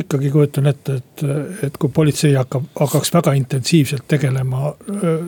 ikkagi 0.00 0.30
kujutan 0.32 0.70
ette, 0.72 0.98
et, 1.00 1.24
et 1.68 1.76
kui 1.80 1.92
politsei 1.92 2.34
hakkab, 2.38 2.68
hakkaks 2.80 3.12
väga 3.14 3.36
intensiivselt 3.38 4.06
tegelema 4.08 4.72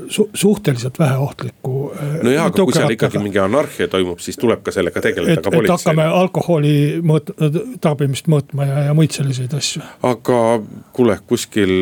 su, 0.08 0.28
suhteliselt 0.34 0.98
väheohtliku. 0.98 1.74
nojah, 2.22 2.48
aga 2.48 2.64
kui 2.64 2.76
seal 2.76 2.96
ikkagi 2.96 3.22
mingi 3.22 3.42
anarhia 3.42 3.88
toimub, 3.92 4.22
siis 4.24 4.40
tuleb 4.40 4.64
ka 4.64 4.74
sellega 4.74 5.02
tegeleda 5.04 5.38
et, 5.38 5.44
ka 5.44 5.52
politseil. 5.52 5.76
hakkame 5.76 6.08
alkoholi 6.22 6.74
mõõt-, 7.04 7.34
tarbimist 7.84 8.30
mõõtma 8.32 8.68
ja, 8.68 8.80
ja 8.88 8.96
muid 8.96 9.12
selliseid 9.16 9.54
asju. 9.58 9.84
aga 10.08 10.40
kuule, 10.96 11.18
kuskil 11.28 11.74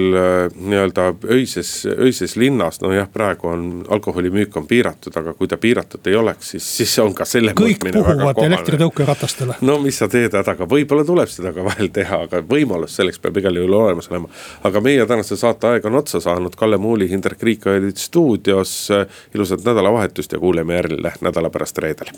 nii-öelda 0.57 1.13
öises, 1.33 1.73
öises 1.95 2.37
linnas, 2.37 2.81
nojah, 2.83 3.09
praegu 3.13 3.55
on 3.55 3.67
alkoholimüük 3.89 4.56
on 4.57 4.67
piiratud, 4.67 5.15
aga 5.17 5.35
kui 5.35 5.49
ta 5.49 5.59
piiratud 5.61 6.07
ei 6.07 6.17
oleks, 6.17 6.51
siis, 6.55 6.67
siis 6.77 6.99
on 7.03 7.15
ka 7.15 7.25
selle. 7.29 7.55
kõik 7.57 7.85
puhuvad 7.93 8.43
elektritõukeratastele. 8.45 9.59
no 9.61 9.79
mis 9.83 9.99
sa 9.99 10.09
teed 10.13 10.35
hädaga, 10.37 10.69
võib-olla 10.71 11.05
tuleb 11.07 11.31
seda 11.33 11.53
ka 11.57 11.65
vahel 11.67 11.91
teha, 11.95 12.23
aga 12.29 12.43
võimalus 12.47 12.97
selleks 12.99 13.21
peab 13.23 13.41
igal 13.43 13.61
juhul 13.61 13.79
olemas 13.81 14.11
olema. 14.11 14.29
aga 14.65 14.83
meie 14.85 15.07
tänase 15.07 15.37
saate 15.37 15.73
aeg 15.73 15.87
on 15.87 16.01
otsa 16.03 16.21
saanud, 16.21 16.57
Kalle 16.57 16.79
Muuli, 16.79 17.09
Hindrek 17.11 17.43
Riik 17.43 17.67
olid 17.67 17.97
stuudios. 17.97 18.89
ilusat 19.35 19.65
nädalavahetust 19.65 20.33
ja 20.33 20.39
kuuleme 20.39 20.75
jälle 20.75 21.13
nädala 21.21 21.51
pärast 21.51 21.79
reedel. 21.79 22.13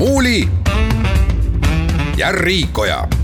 muuli 0.00 0.48
ja 2.16 2.32
Riikoja 2.32 3.19